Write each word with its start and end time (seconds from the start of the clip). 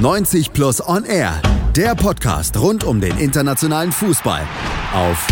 90 0.00 0.54
Plus 0.54 0.80
On 0.88 1.04
Air, 1.04 1.42
der 1.76 1.94
Podcast 1.94 2.58
rund 2.58 2.84
um 2.84 3.02
den 3.02 3.18
internationalen 3.18 3.92
Fußball 3.92 4.40
auf 4.94 5.28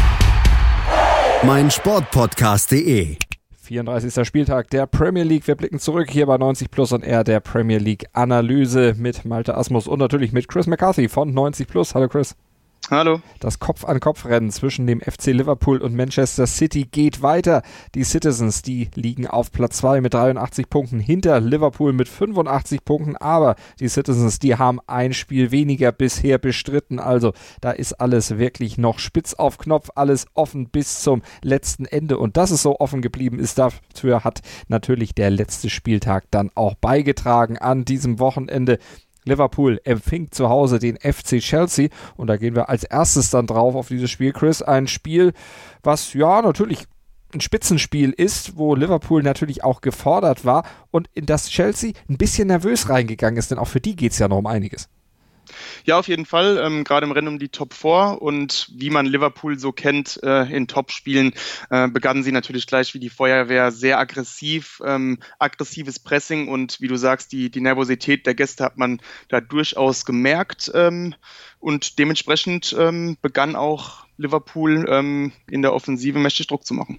meinsportpodcast.de. 1.43 3.17
34. 3.63 4.27
Spieltag 4.29 4.69
der 4.69 4.87
Premier 4.87 5.23
League. 5.23 5.47
Wir 5.47 5.55
blicken 5.55 5.79
zurück 5.79 6.11
hier 6.11 6.27
bei 6.27 6.37
90 6.37 6.71
Plus 6.71 6.93
und 6.93 7.03
R 7.03 7.25
der 7.25 7.41
Premier 7.41 7.79
League 7.79 8.11
Analyse 8.13 8.93
mit 8.99 9.25
Malte 9.25 9.57
Asmus 9.57 9.89
und 9.89 10.01
natürlich 10.01 10.33
mit 10.33 10.49
Chris 10.49 10.67
McCarthy 10.67 11.09
von 11.09 11.33
90 11.33 11.67
Plus. 11.67 11.95
Hallo 11.95 12.09
Chris. 12.09 12.37
Hallo. 12.91 13.21
Das 13.39 13.59
Kopf-an-Kopf-Rennen 13.59 14.51
zwischen 14.51 14.87
dem 14.87 15.03
FC 15.03 15.27
Liverpool 15.27 15.83
und 15.83 15.95
Manchester 15.95 16.47
City 16.47 16.87
geht 16.91 17.21
weiter. 17.21 17.61
Die 17.95 18.03
Citizens, 18.03 18.63
die 18.63 18.89
liegen 18.95 19.27
auf 19.27 19.53
Platz 19.53 19.77
2 19.77 20.01
mit 20.01 20.15
83 20.15 20.71
Punkten 20.71 20.99
hinter 20.99 21.39
Liverpool 21.39 21.93
mit 21.93 22.09
85 22.09 22.87
Punkten, 22.87 23.15
aber 23.17 23.57
die 23.79 23.89
Citizens, 23.89 24.39
die 24.39 24.57
haben 24.57 24.81
ein 24.87 25.13
Spiel 25.13 25.51
weniger 25.51 25.93
bisher 25.93 26.39
bestritten. 26.39 26.99
Also 26.99 27.35
da 27.61 27.73
ist 27.73 27.93
alles 27.93 28.39
wirklich 28.39 28.79
noch 28.79 29.01
spitz 29.01 29.35
auf 29.35 29.59
Knopf, 29.59 29.91
alles 29.95 30.25
offen 30.33 30.71
bis 30.71 31.03
zum 31.03 31.21
letzten 31.43 31.85
Ende. 31.85 32.17
Und 32.17 32.39
dass 32.39 32.51
es 32.51 32.63
so 32.63 32.81
offen 32.81 33.03
geblieben 33.03 33.39
ist, 33.39 33.59
dafür 33.59 34.25
hat 34.25 34.41
natürlich 34.69 35.15
der 35.15 35.29
letzte 35.29 35.69
Spieltag 35.69 36.25
dann 36.31 36.51
auch 36.55 36.75
beigetragen 36.75 37.59
an 37.59 37.85
diesem 37.85 38.19
Wochenende. 38.19 38.79
Liverpool 39.29 39.81
empfing 39.85 40.31
zu 40.31 40.49
Hause 40.49 40.79
den 40.79 40.97
FC 40.97 41.39
Chelsea 41.39 41.89
und 42.17 42.27
da 42.27 42.37
gehen 42.37 42.57
wir 42.57 42.69
als 42.69 42.85
erstes 42.85 43.31
dann 43.31 43.47
drauf 43.47 43.75
auf 43.75 43.89
dieses 43.89 44.11
Spiel, 44.11 44.33
Chris. 44.33 44.63
Ein 44.63 44.89
Spiel, 44.89 45.33
was 45.83 46.13
ja 46.15 46.43
natürlich 46.43 46.87
ein 47.35 47.41
Spitzenspiel 47.41 48.11
ist, 48.11 48.57
wo 48.57 48.75
Liverpool 48.75 49.23
natürlich 49.23 49.63
auch 49.63 49.81
gefordert 49.81 50.45
war 50.45 50.65
und 50.91 51.09
in 51.15 51.27
das 51.27 51.49
Chelsea 51.49 51.93
ein 52.09 52.17
bisschen 52.17 52.49
nervös 52.49 52.89
reingegangen 52.89 53.39
ist, 53.39 53.51
denn 53.51 53.59
auch 53.59 53.69
für 53.69 53.81
die 53.81 53.97
geht 53.97 54.13
es 54.13 54.19
ja 54.19 54.29
noch 54.29 54.39
um 54.39 54.47
einiges. 54.47 54.89
Ja, 55.85 55.99
auf 55.99 56.09
jeden 56.09 56.27
Fall. 56.27 56.59
Ähm, 56.63 56.85
Gerade 56.85 57.07
im 57.07 57.13
Rennen 57.13 57.29
um 57.29 57.39
die 57.39 57.49
Top 57.49 57.75
4 57.75 58.19
und 58.21 58.71
wie 58.75 58.91
man 58.91 59.07
Liverpool 59.07 59.59
so 59.59 59.73
kennt 59.73 60.21
äh, 60.23 60.45
in 60.45 60.69
Top-Spielen, 60.69 61.33
äh, 61.71 61.89
begannen 61.89 62.23
sie 62.23 62.33
natürlich 62.33 62.67
gleich 62.67 62.95
wie 62.95 63.01
die 63.01 63.11
Feuerwehr 63.11 63.71
sehr 63.71 63.99
aggressiv, 63.99 64.81
ähm, 64.85 65.19
aggressives 65.39 65.99
Pressing. 65.99 66.49
Und 66.49 66.81
wie 66.81 66.89
du 66.89 66.97
sagst, 66.97 67.33
die, 67.33 67.51
die 67.51 67.61
Nervosität 67.61 68.27
der 68.27 68.35
Gäste 68.35 68.65
hat 68.65 68.79
man 68.79 69.01
da 69.29 69.41
durchaus 69.41 70.05
gemerkt. 70.05 70.71
Ähm, 70.75 71.15
und 71.61 71.99
dementsprechend 71.99 72.75
ähm, 72.79 73.17
begann 73.21 73.57
auch 73.57 74.07
Liverpool 74.17 74.87
ähm, 74.89 75.33
in 75.51 75.63
der 75.63 75.73
Offensive 75.73 76.19
mächtig 76.19 76.47
Druck 76.47 76.65
zu 76.67 76.75
machen 76.75 76.99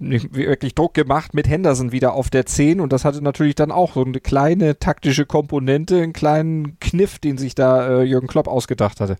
wirklich 0.00 0.74
Druck 0.74 0.94
gemacht 0.94 1.34
mit 1.34 1.48
Henderson 1.48 1.92
wieder 1.92 2.14
auf 2.14 2.30
der 2.30 2.46
10 2.46 2.80
und 2.80 2.92
das 2.92 3.04
hatte 3.04 3.22
natürlich 3.22 3.54
dann 3.54 3.70
auch 3.70 3.94
so 3.94 4.04
eine 4.04 4.20
kleine 4.20 4.78
taktische 4.78 5.26
Komponente, 5.26 6.02
einen 6.02 6.12
kleinen 6.12 6.78
Kniff, 6.80 7.18
den 7.18 7.38
sich 7.38 7.54
da 7.54 8.00
äh, 8.00 8.02
Jürgen 8.02 8.26
Klopp 8.26 8.48
ausgedacht 8.48 9.00
hatte. 9.00 9.16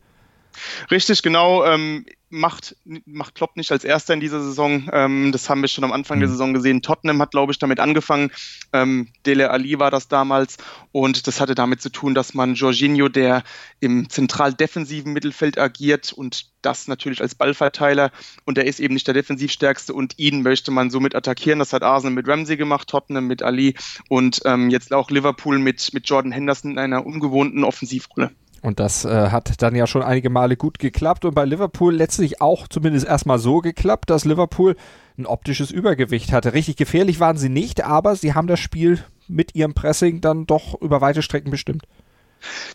Richtig, 0.90 1.22
genau. 1.22 1.64
Ähm, 1.64 2.06
macht, 2.30 2.76
macht 3.04 3.34
Klopp 3.34 3.56
nicht 3.56 3.72
als 3.72 3.84
erster 3.84 4.14
in 4.14 4.20
dieser 4.20 4.40
Saison. 4.40 4.88
Ähm, 4.92 5.32
das 5.32 5.50
haben 5.50 5.60
wir 5.60 5.68
schon 5.68 5.84
am 5.84 5.92
Anfang 5.92 6.18
mhm. 6.18 6.22
der 6.22 6.30
Saison 6.30 6.54
gesehen. 6.54 6.80
Tottenham 6.80 7.20
hat, 7.20 7.32
glaube 7.32 7.52
ich, 7.52 7.58
damit 7.58 7.80
angefangen. 7.80 8.30
Ähm, 8.72 9.08
Dele 9.26 9.50
Ali 9.50 9.78
war 9.78 9.90
das 9.90 10.08
damals. 10.08 10.56
Und 10.92 11.26
das 11.26 11.40
hatte 11.40 11.54
damit 11.54 11.82
zu 11.82 11.90
tun, 11.90 12.14
dass 12.14 12.34
man 12.34 12.54
Jorginho, 12.54 13.08
der 13.08 13.42
im 13.80 14.08
zentral 14.08 14.54
defensiven 14.54 15.12
Mittelfeld 15.12 15.58
agiert 15.58 16.12
und 16.12 16.50
das 16.62 16.88
natürlich 16.88 17.20
als 17.20 17.34
Ballverteiler 17.34 18.10
und 18.44 18.58
er 18.58 18.66
ist 18.66 18.80
eben 18.80 18.94
nicht 18.94 19.06
der 19.06 19.14
defensivstärkste 19.14 19.94
und 19.94 20.18
ihn 20.18 20.42
möchte 20.42 20.70
man 20.70 20.90
somit 20.90 21.14
attackieren. 21.14 21.58
Das 21.58 21.72
hat 21.72 21.82
Arsenal 21.82 22.14
mit 22.14 22.28
Ramsey 22.28 22.56
gemacht, 22.56 22.88
Tottenham 22.88 23.26
mit 23.26 23.42
Ali 23.42 23.74
und 24.08 24.42
ähm, 24.44 24.70
jetzt 24.70 24.92
auch 24.92 25.10
Liverpool 25.10 25.58
mit, 25.58 25.92
mit 25.94 26.08
Jordan 26.08 26.32
Henderson 26.32 26.72
in 26.72 26.78
einer 26.78 27.06
ungewohnten 27.06 27.64
Offensivrolle. 27.64 28.30
Und 28.62 28.78
das 28.78 29.04
äh, 29.04 29.30
hat 29.30 29.62
dann 29.62 29.74
ja 29.74 29.86
schon 29.86 30.02
einige 30.02 30.28
Male 30.28 30.56
gut 30.56 30.78
geklappt 30.78 31.24
und 31.24 31.34
bei 31.34 31.44
Liverpool 31.44 31.94
letztlich 31.94 32.40
auch 32.40 32.68
zumindest 32.68 33.06
erstmal 33.06 33.38
so 33.38 33.58
geklappt, 33.58 34.10
dass 34.10 34.24
Liverpool 34.24 34.76
ein 35.18 35.26
optisches 35.26 35.70
Übergewicht 35.70 36.32
hatte. 36.32 36.52
Richtig 36.52 36.76
gefährlich 36.76 37.20
waren 37.20 37.38
sie 37.38 37.48
nicht, 37.48 37.84
aber 37.84 38.16
sie 38.16 38.34
haben 38.34 38.46
das 38.46 38.60
Spiel 38.60 39.02
mit 39.28 39.54
ihrem 39.54 39.74
Pressing 39.74 40.20
dann 40.20 40.46
doch 40.46 40.80
über 40.80 41.00
weite 41.00 41.22
Strecken 41.22 41.50
bestimmt. 41.50 41.84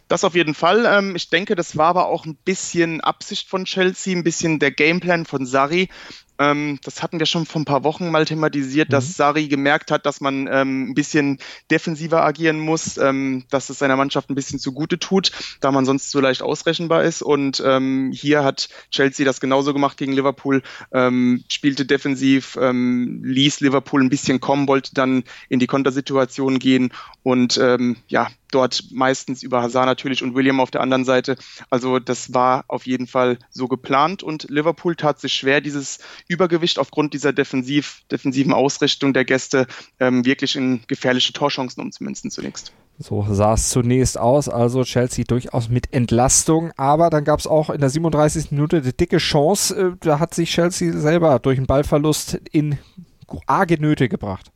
Das 0.07 0.24
auf 0.24 0.35
jeden 0.35 0.53
Fall. 0.53 0.85
Ähm, 0.88 1.16
ich 1.16 1.29
denke, 1.29 1.56
das 1.56 1.75
war 1.75 1.88
aber 1.88 2.07
auch 2.07 2.25
ein 2.25 2.35
bisschen 2.35 3.01
Absicht 3.01 3.50
von 3.50 3.66
Chelsea, 3.66 4.16
ein 4.16 4.24
bisschen 4.24 4.59
der 4.59 4.72
Gameplan 4.72 5.25
von 5.25 5.45
Sari. 5.45 5.90
Ähm, 6.40 6.79
das 6.84 7.01
hatten 7.01 7.19
wir 7.19 7.25
schon 7.25 7.46
vor 7.46 7.62
ein 7.62 7.66
paar 7.66 7.84
Wochen 7.84 8.12
mal 8.12 8.25
thematisiert, 8.25 8.90
mhm. 8.90 8.91
dass 8.91 9.16
Sari 9.16 9.47
gemerkt 9.47 9.91
hat, 9.91 10.06
dass 10.06 10.22
man 10.22 10.47
ähm, 10.51 10.90
ein 10.90 10.94
bisschen 10.94 11.40
defensiver 11.72 12.23
agieren 12.23 12.59
muss, 12.59 12.97
ähm, 12.97 13.46
dass 13.50 13.69
es 13.69 13.79
seiner 13.79 13.96
Mannschaft 13.96 14.29
ein 14.29 14.35
bisschen 14.35 14.59
zugute 14.59 15.00
tut, 15.00 15.31
da 15.62 15.72
man 15.72 15.85
sonst 15.85 16.12
so 16.12 16.19
leicht 16.19 16.41
ausrechenbar 16.41 17.03
ist. 17.03 17.22
Und 17.22 17.62
ähm, 17.66 18.12
hier 18.13 18.44
hat 18.44 18.69
Chelsea 18.91 19.25
das 19.25 19.40
genauso 19.40 19.74
gemacht 19.74 19.97
gegen 19.97 20.13
Liverpool, 20.13 20.62
ähm, 20.91 21.44
spielte 21.47 21.85
defensiv, 21.85 22.57
ähm, 22.62 23.22
ließ 23.24 23.62
Liverpool 23.62 24.01
ein 24.01 24.09
bisschen 24.09 24.40
kommen, 24.40 24.68
wollte 24.68 24.94
dann 24.94 25.24
in 25.50 25.59
die 25.59 25.68
Kontersituation 25.68 26.59
gehen 26.59 26.91
und 27.24 27.59
ja, 28.07 28.28
dort 28.56 28.85
meistens 28.91 29.44
über 29.44 29.62
Hazard 29.62 29.85
natürlich 29.85 30.24
und 30.24 30.34
William 30.34 30.59
auf 30.59 30.72
der 30.72 30.81
anderen 30.81 31.03
Seite. 31.03 31.35
Also 31.69 32.00
das 32.00 32.34
war 32.34 32.63
auf 32.68 32.88
jeden 32.88 33.06
Fall 33.06 33.38
so 33.50 33.68
geplant 33.68 34.24
und 34.24 34.47
Liverpool 34.50 34.95
tat 34.95 35.19
sich 35.19 35.34
schwer, 35.34 35.59
dieses 35.59 36.00
Übergewicht 36.28 36.80
aufgrund 36.80 37.13
dieser 37.13 37.34
defensiv, 37.34 38.02
defensiven 38.12 38.53
Ausrichtung 38.53 39.13
der 39.13 39.25
Gäste 39.25 39.68
ähm, 40.00 40.25
wirklich 40.25 40.56
in 40.56 40.81
gefährliche 40.88 41.34
Torchancen 41.34 41.84
umzumünzen 41.84 42.31
zunächst. 42.31 42.72
So 42.97 43.25
sah 43.30 43.53
es 43.53 43.69
zunächst 43.69 44.18
aus, 44.18 44.47
also 44.47 44.84
Chelsea 44.84 45.25
durchaus 45.28 45.69
mit 45.69 45.91
Entlastung, 45.94 46.72
aber 46.78 47.09
dann 47.09 47.25
gab 47.25 47.40
es 47.40 47.47
auch 47.47 47.69
in 47.69 47.81
der 47.81 47.90
37. 47.90 48.52
Minute 48.52 48.78
eine 48.78 48.94
dicke 48.94 49.18
Chance, 49.18 49.75
äh, 49.75 49.97
da 50.00 50.19
hat 50.19 50.34
sich 50.34 50.50
Chelsea 50.52 50.94
selber 50.94 51.40
durch 51.40 51.58
einen 51.58 51.68
Ballverlust 51.68 52.40
in 52.52 52.78
arge 53.47 53.80
Nöte 53.80 54.07
gebracht. 54.07 54.52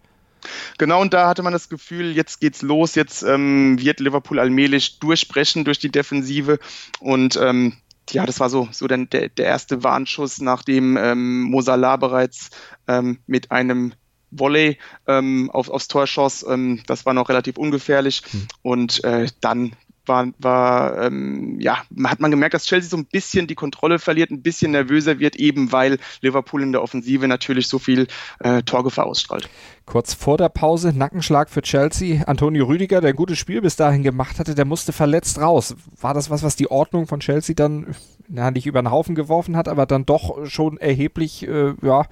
Genau, 0.77 1.01
und 1.01 1.13
da 1.13 1.27
hatte 1.27 1.43
man 1.43 1.51
das 1.51 1.67
Gefühl, 1.67 2.15
jetzt 2.15 2.39
geht's 2.39 2.61
los, 2.61 2.95
jetzt 2.95 3.23
ähm, 3.23 3.77
wird 3.79 3.99
Liverpool 3.99 4.39
allmählich 4.39 4.99
durchbrechen 4.99 5.65
durch 5.65 5.79
die 5.79 5.91
Defensive 5.91 6.59
und 7.01 7.37
ähm, 7.41 7.73
ja, 8.11 8.25
das 8.25 8.39
war 8.39 8.49
so, 8.49 8.67
so 8.71 8.87
der, 8.87 9.05
der 9.05 9.45
erste 9.45 9.83
Warnschuss, 9.83 10.39
nachdem 10.39 10.97
ähm, 10.97 11.43
Mosala 11.43 11.97
bereits 11.97 12.49
ähm, 12.87 13.19
mit 13.27 13.51
einem 13.51 13.93
Volley 14.31 14.77
ähm, 15.07 15.49
auf, 15.51 15.69
aufs 15.69 15.87
Tor 15.87 16.07
schoss. 16.07 16.45
Ähm, 16.47 16.83
das 16.87 17.05
war 17.05 17.13
noch 17.13 17.29
relativ 17.29 17.57
ungefährlich. 17.57 18.23
Mhm. 18.31 18.47
Und 18.61 19.03
äh, 19.03 19.27
dann 19.41 19.75
war, 20.09 20.27
war 20.39 21.03
ähm, 21.03 21.57
ja, 21.61 21.77
hat 22.03 22.19
man 22.19 22.31
gemerkt, 22.31 22.53
dass 22.53 22.65
Chelsea 22.65 22.89
so 22.89 22.97
ein 22.97 23.05
bisschen 23.05 23.47
die 23.47 23.55
Kontrolle 23.55 23.99
verliert, 23.99 24.31
ein 24.31 24.41
bisschen 24.41 24.71
nervöser 24.71 25.19
wird, 25.19 25.37
eben 25.37 25.71
weil 25.71 25.99
Liverpool 26.21 26.61
in 26.61 26.73
der 26.73 26.83
Offensive 26.83 27.25
natürlich 27.29 27.69
so 27.69 27.79
viel 27.79 28.07
äh, 28.39 28.61
Torgefahr 28.63 29.05
ausstrahlt. 29.05 29.47
Kurz 29.85 30.13
vor 30.13 30.37
der 30.37 30.49
Pause, 30.49 30.91
Nackenschlag 30.93 31.49
für 31.49 31.61
Chelsea. 31.61 32.23
Antonio 32.25 32.65
Rüdiger, 32.65 33.01
der 33.01 33.11
ein 33.11 33.15
gutes 33.15 33.39
Spiel 33.39 33.61
bis 33.61 33.75
dahin 33.75 34.03
gemacht 34.03 34.37
hatte, 34.37 34.53
der 34.53 34.65
musste 34.65 34.91
verletzt 34.91 35.39
raus. 35.39 35.75
War 35.99 36.13
das 36.13 36.29
was, 36.29 36.43
was 36.43 36.55
die 36.55 36.69
Ordnung 36.69 37.07
von 37.07 37.21
Chelsea 37.21 37.55
dann 37.55 37.95
na, 38.27 38.51
nicht 38.51 38.67
über 38.67 38.81
den 38.81 38.91
Haufen 38.91 39.15
geworfen 39.15 39.55
hat, 39.55 39.67
aber 39.67 39.85
dann 39.85 40.05
doch 40.05 40.45
schon 40.45 40.77
erheblich 40.77 41.47
äh, 41.47 41.73
ja, 41.81 42.05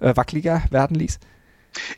äh, 0.00 0.14
wackeliger 0.14 0.62
werden 0.70 0.96
ließ? 0.96 1.18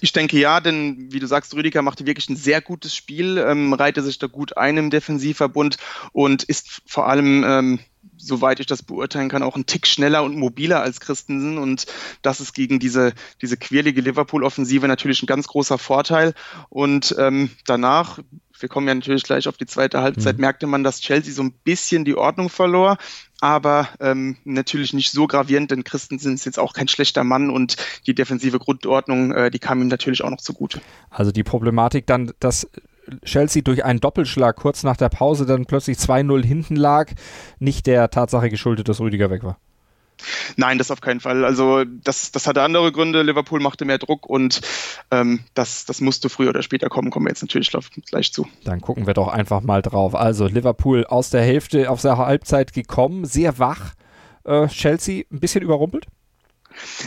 Ich 0.01 0.13
denke 0.13 0.39
ja, 0.39 0.61
denn 0.61 1.13
wie 1.13 1.19
du 1.19 1.27
sagst, 1.27 1.55
Rüdiger 1.55 1.83
machte 1.83 2.07
wirklich 2.07 2.29
ein 2.29 2.37
sehr 2.37 2.61
gutes 2.61 2.95
Spiel, 2.95 3.39
ähm, 3.39 3.73
reihte 3.73 4.03
sich 4.03 4.19
da 4.19 4.27
gut 4.27 4.57
ein 4.57 4.77
im 4.77 4.91
Defensivverbund 4.91 5.77
und 6.13 6.43
ist 6.45 6.83
vor 6.87 7.09
allem 7.09 7.45
ähm, 7.45 7.79
soweit 8.17 8.61
ich 8.61 8.67
das 8.67 8.83
beurteilen 8.83 9.29
kann, 9.29 9.43
auch 9.43 9.57
ein 9.57 9.67
Tick 9.67 9.87
schneller 9.87 10.23
und 10.25 10.37
mobiler 10.37 10.83
als 10.83 11.01
Christensen. 11.01 11.59
Und 11.59 11.87
das 12.23 12.41
ist 12.41 12.55
gegen 12.55 12.79
diese, 12.79 13.13
diese 13.43 13.57
quirlige 13.57 14.01
Liverpool-Offensive 14.01 14.87
natürlich 14.89 15.23
ein 15.23 15.27
ganz 15.27 15.47
großer 15.49 15.79
Vorteil. 15.79 16.35
Und 16.69 17.15
ähm, 17.19 17.51
danach, 17.67 18.19
wir 18.59 18.69
kommen 18.69 18.89
ja 18.89 18.95
natürlich 18.95 19.23
gleich 19.23 19.49
auf 19.49 19.57
die 19.57 19.67
zweite 19.67 20.01
Halbzeit, 20.01 20.37
mhm. 20.37 20.43
merkte 20.43 20.67
man, 20.67 20.85
dass 20.85 21.01
Chelsea 21.01 21.33
so 21.33 21.43
ein 21.43 21.53
bisschen 21.53 22.05
die 22.05 22.17
Ordnung 22.17 22.49
verlor. 22.49 22.99
Aber 23.41 23.89
ähm, 24.01 24.37
natürlich 24.45 24.93
nicht 24.93 25.11
so 25.11 25.27
gravierend, 25.27 25.71
denn 25.71 25.85
Christensen 25.85 26.35
ist 26.35 26.47
jetzt 26.47 26.59
auch 26.59 26.73
kein 26.73 26.89
schlechter 26.89 27.23
Mann 27.23 27.51
und 27.51 27.77
die 28.07 28.15
defensive 28.15 28.59
Grundordnung, 28.59 29.33
äh, 29.33 29.51
die 29.51 29.59
kam 29.59 29.81
ihm 29.83 29.89
natürlich 29.89 30.25
auch 30.25 30.31
noch 30.31 30.41
zugute. 30.41 30.81
Also 31.11 31.33
die 31.33 31.45
Problematik 31.45 32.07
dann, 32.07 32.33
dass 32.41 32.69
Chelsea 33.25 33.63
durch 33.63 33.85
einen 33.85 34.01
Doppelschlag 34.01 34.57
kurz 34.57 34.83
nach 34.83 34.97
der 34.97 35.09
Pause 35.09 35.47
dann 35.47 35.67
plötzlich 35.67 35.99
2-0 35.99 36.45
hinten 36.45 36.77
lag, 36.77 37.13
nicht 37.59 37.87
der 37.87 38.11
Tatsache 38.11 38.49
geschuldet, 38.49 38.89
dass 38.89 39.01
Rüdiger 39.01 39.31
weg 39.31 39.45
war. 39.45 39.59
Nein, 40.57 40.79
das 40.79 40.91
auf 40.91 41.01
keinen 41.01 41.21
Fall. 41.21 41.45
Also 41.45 41.85
das, 41.85 42.33
das 42.33 42.47
hatte 42.47 42.63
andere 42.63 42.93
Gründe. 42.93 43.23
Liverpool 43.23 43.61
machte 43.61 43.85
mehr 43.85 43.99
Druck 43.99 44.27
und 44.27 44.61
ähm, 45.11 45.41
das, 45.55 45.85
das 45.85 46.01
musste 46.01 46.29
früher 46.29 46.51
oder 46.51 46.63
später 46.63 46.89
kommen. 46.89 47.11
Kommen 47.11 47.27
wir 47.27 47.31
jetzt 47.31 47.43
natürlich 47.43 47.71
gleich 48.07 48.33
zu. 48.33 48.47
Dann 48.65 48.81
gucken 48.81 49.07
wir 49.07 49.15
doch 49.15 49.29
einfach 49.29 49.61
mal 49.61 49.83
drauf. 49.83 50.15
Also 50.15 50.47
Liverpool 50.47 51.05
aus 51.07 51.31
der 51.31 51.43
Hälfte 51.43 51.91
auf 51.91 52.03
der 52.03 52.19
Halbzeit 52.19 52.73
gekommen, 52.73 53.25
sehr 53.25 53.59
wach. 53.59 53.95
Äh, 54.45 54.69
Chelsea 54.69 55.25
ein 55.31 55.41
bisschen 55.41 55.63
überrumpelt? 55.63 56.07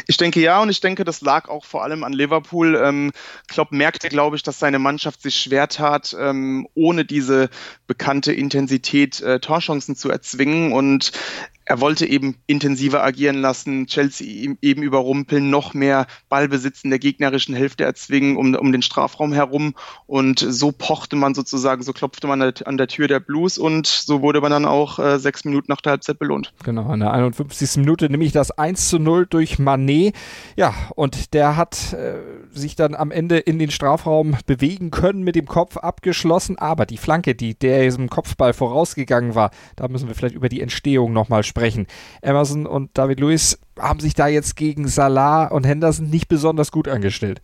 Ich 0.07 0.17
denke 0.17 0.39
ja 0.39 0.61
und 0.61 0.69
ich 0.69 0.81
denke, 0.81 1.03
das 1.03 1.21
lag 1.21 1.47
auch 1.47 1.65
vor 1.65 1.83
allem 1.83 2.03
an 2.03 2.13
Liverpool. 2.13 2.75
Ähm, 2.75 3.11
Klopp 3.47 3.71
merkte, 3.71 4.09
glaube 4.09 4.35
ich, 4.35 4.43
dass 4.43 4.59
seine 4.59 4.79
Mannschaft 4.79 5.21
sich 5.21 5.35
schwer 5.35 5.67
tat, 5.67 6.15
ähm, 6.19 6.67
ohne 6.73 7.05
diese 7.05 7.49
bekannte 7.87 8.33
Intensität 8.33 9.21
äh, 9.21 9.39
Torchancen 9.39 9.95
zu 9.95 10.09
erzwingen 10.09 10.73
und 10.73 11.11
er 11.69 11.79
wollte 11.81 12.07
eben 12.07 12.35
intensiver 12.47 13.03
agieren 13.03 13.35
lassen, 13.41 13.85
Chelsea 13.85 14.55
eben 14.59 14.81
überrumpeln, 14.81 15.51
noch 15.51 15.75
mehr 15.75 16.07
Ballbesitz 16.27 16.83
in 16.83 16.89
der 16.89 16.97
gegnerischen 16.97 17.53
Hälfte 17.53 17.83
erzwingen 17.83 18.37
um, 18.37 18.55
um 18.55 18.71
den 18.71 18.81
Strafraum 18.81 19.33
herum. 19.33 19.75
Und 20.07 20.39
so 20.39 20.71
pochte 20.71 21.15
man 21.15 21.35
sozusagen, 21.35 21.83
so 21.83 21.93
klopfte 21.93 22.25
man 22.25 22.41
an 22.41 22.77
der 22.77 22.87
Tür 22.87 23.07
der 23.07 23.19
Blues 23.19 23.59
und 23.59 23.85
so 23.85 24.23
wurde 24.23 24.41
man 24.41 24.49
dann 24.49 24.65
auch 24.65 24.97
äh, 24.97 25.19
sechs 25.19 25.45
Minuten 25.45 25.67
nach 25.69 25.81
der 25.81 25.91
Halbzeit 25.91 26.17
belohnt. 26.17 26.53
Genau, 26.63 26.91
in 26.91 27.01
der 27.01 27.13
51. 27.13 27.77
Minute 27.77 28.09
nämlich 28.09 28.31
das 28.31 28.49
1 28.49 28.89
zu 28.89 28.97
0 28.97 29.27
durch 29.27 29.59
Manet. 29.59 30.15
Ja, 30.55 30.73
und 30.95 31.35
der 31.35 31.55
hat 31.55 31.93
äh, 31.93 32.15
sich 32.49 32.77
dann 32.77 32.95
am 32.95 33.11
Ende 33.11 33.37
in 33.37 33.59
den 33.59 33.69
Strafraum 33.69 34.35
bewegen 34.47 34.89
können, 34.89 35.21
mit 35.21 35.35
dem 35.35 35.45
Kopf 35.45 35.77
abgeschlossen. 35.77 36.57
Aber 36.57 36.87
die 36.87 36.97
Flanke, 36.97 37.35
die 37.35 37.53
der 37.53 37.83
diesem 37.83 38.09
Kopfball 38.09 38.53
vorausgegangen 38.53 39.35
war, 39.35 39.51
da 39.75 39.87
müssen 39.87 40.07
wir 40.07 40.15
vielleicht 40.15 40.33
über 40.33 40.49
die 40.49 40.61
Entstehung 40.61 41.13
nochmal 41.13 41.43
sprechen 41.43 41.58
sprechen. 41.59 41.87
Emerson 42.21 42.65
und 42.65 42.97
David 42.97 43.19
Lewis 43.19 43.59
haben 43.77 43.99
sich 43.99 44.13
da 44.13 44.27
jetzt 44.27 44.55
gegen 44.55 44.87
Salah 44.87 45.47
und 45.47 45.65
Henderson 45.65 46.09
nicht 46.09 46.29
besonders 46.29 46.71
gut 46.71 46.87
angestellt. 46.87 47.41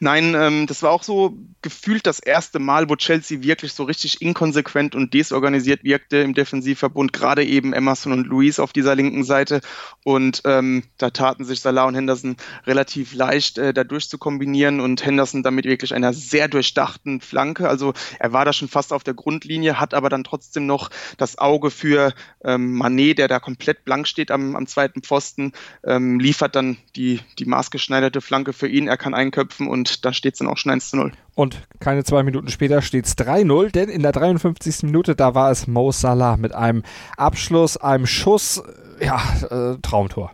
Nein, 0.00 0.34
ähm, 0.34 0.66
das 0.66 0.82
war 0.82 0.90
auch 0.90 1.02
so 1.02 1.36
gefühlt 1.62 2.06
das 2.06 2.20
erste 2.20 2.58
Mal, 2.58 2.88
wo 2.88 2.96
Chelsea 2.96 3.42
wirklich 3.42 3.72
so 3.72 3.84
richtig 3.84 4.22
inkonsequent 4.22 4.94
und 4.94 5.12
desorganisiert 5.12 5.82
wirkte 5.82 6.18
im 6.18 6.34
Defensivverbund, 6.34 7.12
gerade 7.12 7.44
eben 7.44 7.72
Emerson 7.72 8.12
und 8.12 8.26
Luis 8.26 8.60
auf 8.60 8.72
dieser 8.72 8.94
linken 8.94 9.24
Seite. 9.24 9.60
Und 10.04 10.42
ähm, 10.44 10.84
da 10.98 11.10
taten 11.10 11.44
sich 11.44 11.60
Salah 11.60 11.84
und 11.84 11.94
Henderson 11.94 12.36
relativ 12.66 13.14
leicht, 13.14 13.58
äh, 13.58 13.74
da 13.74 13.84
durchzukombinieren 13.84 14.80
und 14.80 15.04
Henderson 15.04 15.42
damit 15.42 15.64
wirklich 15.64 15.94
einer 15.94 16.12
sehr 16.12 16.48
durchdachten 16.48 17.20
Flanke. 17.20 17.68
Also 17.68 17.92
er 18.18 18.32
war 18.32 18.44
da 18.44 18.52
schon 18.52 18.68
fast 18.68 18.92
auf 18.92 19.02
der 19.02 19.14
Grundlinie, 19.14 19.80
hat 19.80 19.94
aber 19.94 20.08
dann 20.08 20.24
trotzdem 20.24 20.66
noch 20.66 20.90
das 21.16 21.38
Auge 21.38 21.70
für 21.70 22.14
ähm, 22.44 22.74
Manet, 22.74 23.18
der 23.18 23.28
da 23.28 23.40
komplett 23.40 23.84
blank 23.84 24.06
steht 24.06 24.30
am, 24.30 24.54
am 24.54 24.66
zweiten 24.66 25.02
Pfosten, 25.02 25.52
ähm, 25.84 26.20
liefert 26.20 26.54
dann 26.54 26.78
die, 26.94 27.20
die 27.38 27.46
maßgeschneiderte 27.46 28.20
Flanke 28.20 28.52
für 28.52 28.68
ihn. 28.68 28.86
Er 28.86 28.96
kann 28.96 29.14
einköpfen 29.14 29.57
Köpfen 29.58 29.66
und 29.66 30.04
da 30.04 30.12
steht 30.12 30.34
es 30.34 30.38
dann 30.38 30.48
auch 30.48 30.56
schon 30.56 30.72
1 30.72 30.90
zu 30.90 30.96
0. 30.96 31.12
Und 31.34 31.66
keine 31.80 32.04
zwei 32.04 32.22
Minuten 32.22 32.48
später 32.48 32.82
steht 32.82 33.06
es 33.06 33.16
3-0, 33.16 33.70
denn 33.70 33.88
in 33.88 34.02
der 34.02 34.12
53. 34.12 34.84
Minute, 34.84 35.14
da 35.14 35.34
war 35.34 35.50
es 35.50 35.66
Mo 35.66 35.92
Salah 35.92 36.36
mit 36.36 36.54
einem 36.54 36.82
Abschluss, 37.16 37.76
einem 37.76 38.06
Schuss, 38.06 38.62
ja, 39.00 39.20
äh, 39.50 39.78
Traumtor. 39.82 40.32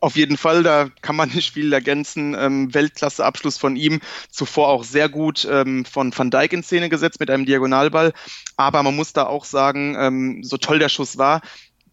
Auf 0.00 0.16
jeden 0.16 0.36
Fall, 0.36 0.62
da 0.62 0.90
kann 1.00 1.16
man 1.16 1.28
nicht 1.34 1.54
viel 1.54 1.72
ergänzen. 1.72 2.36
Ähm, 2.38 2.74
Weltklasse-Abschluss 2.74 3.56
von 3.56 3.76
ihm. 3.76 4.00
Zuvor 4.28 4.68
auch 4.68 4.84
sehr 4.84 5.08
gut 5.08 5.48
ähm, 5.50 5.84
von 5.84 6.12
Van 6.16 6.30
Dijk 6.30 6.52
in 6.52 6.62
Szene 6.62 6.88
gesetzt 6.88 7.20
mit 7.20 7.30
einem 7.30 7.46
Diagonalball. 7.46 8.12
Aber 8.56 8.82
man 8.82 8.94
muss 8.96 9.12
da 9.12 9.24
auch 9.24 9.44
sagen, 9.44 9.96
ähm, 9.98 10.44
so 10.44 10.58
toll 10.58 10.78
der 10.78 10.90
Schuss 10.90 11.16
war, 11.16 11.40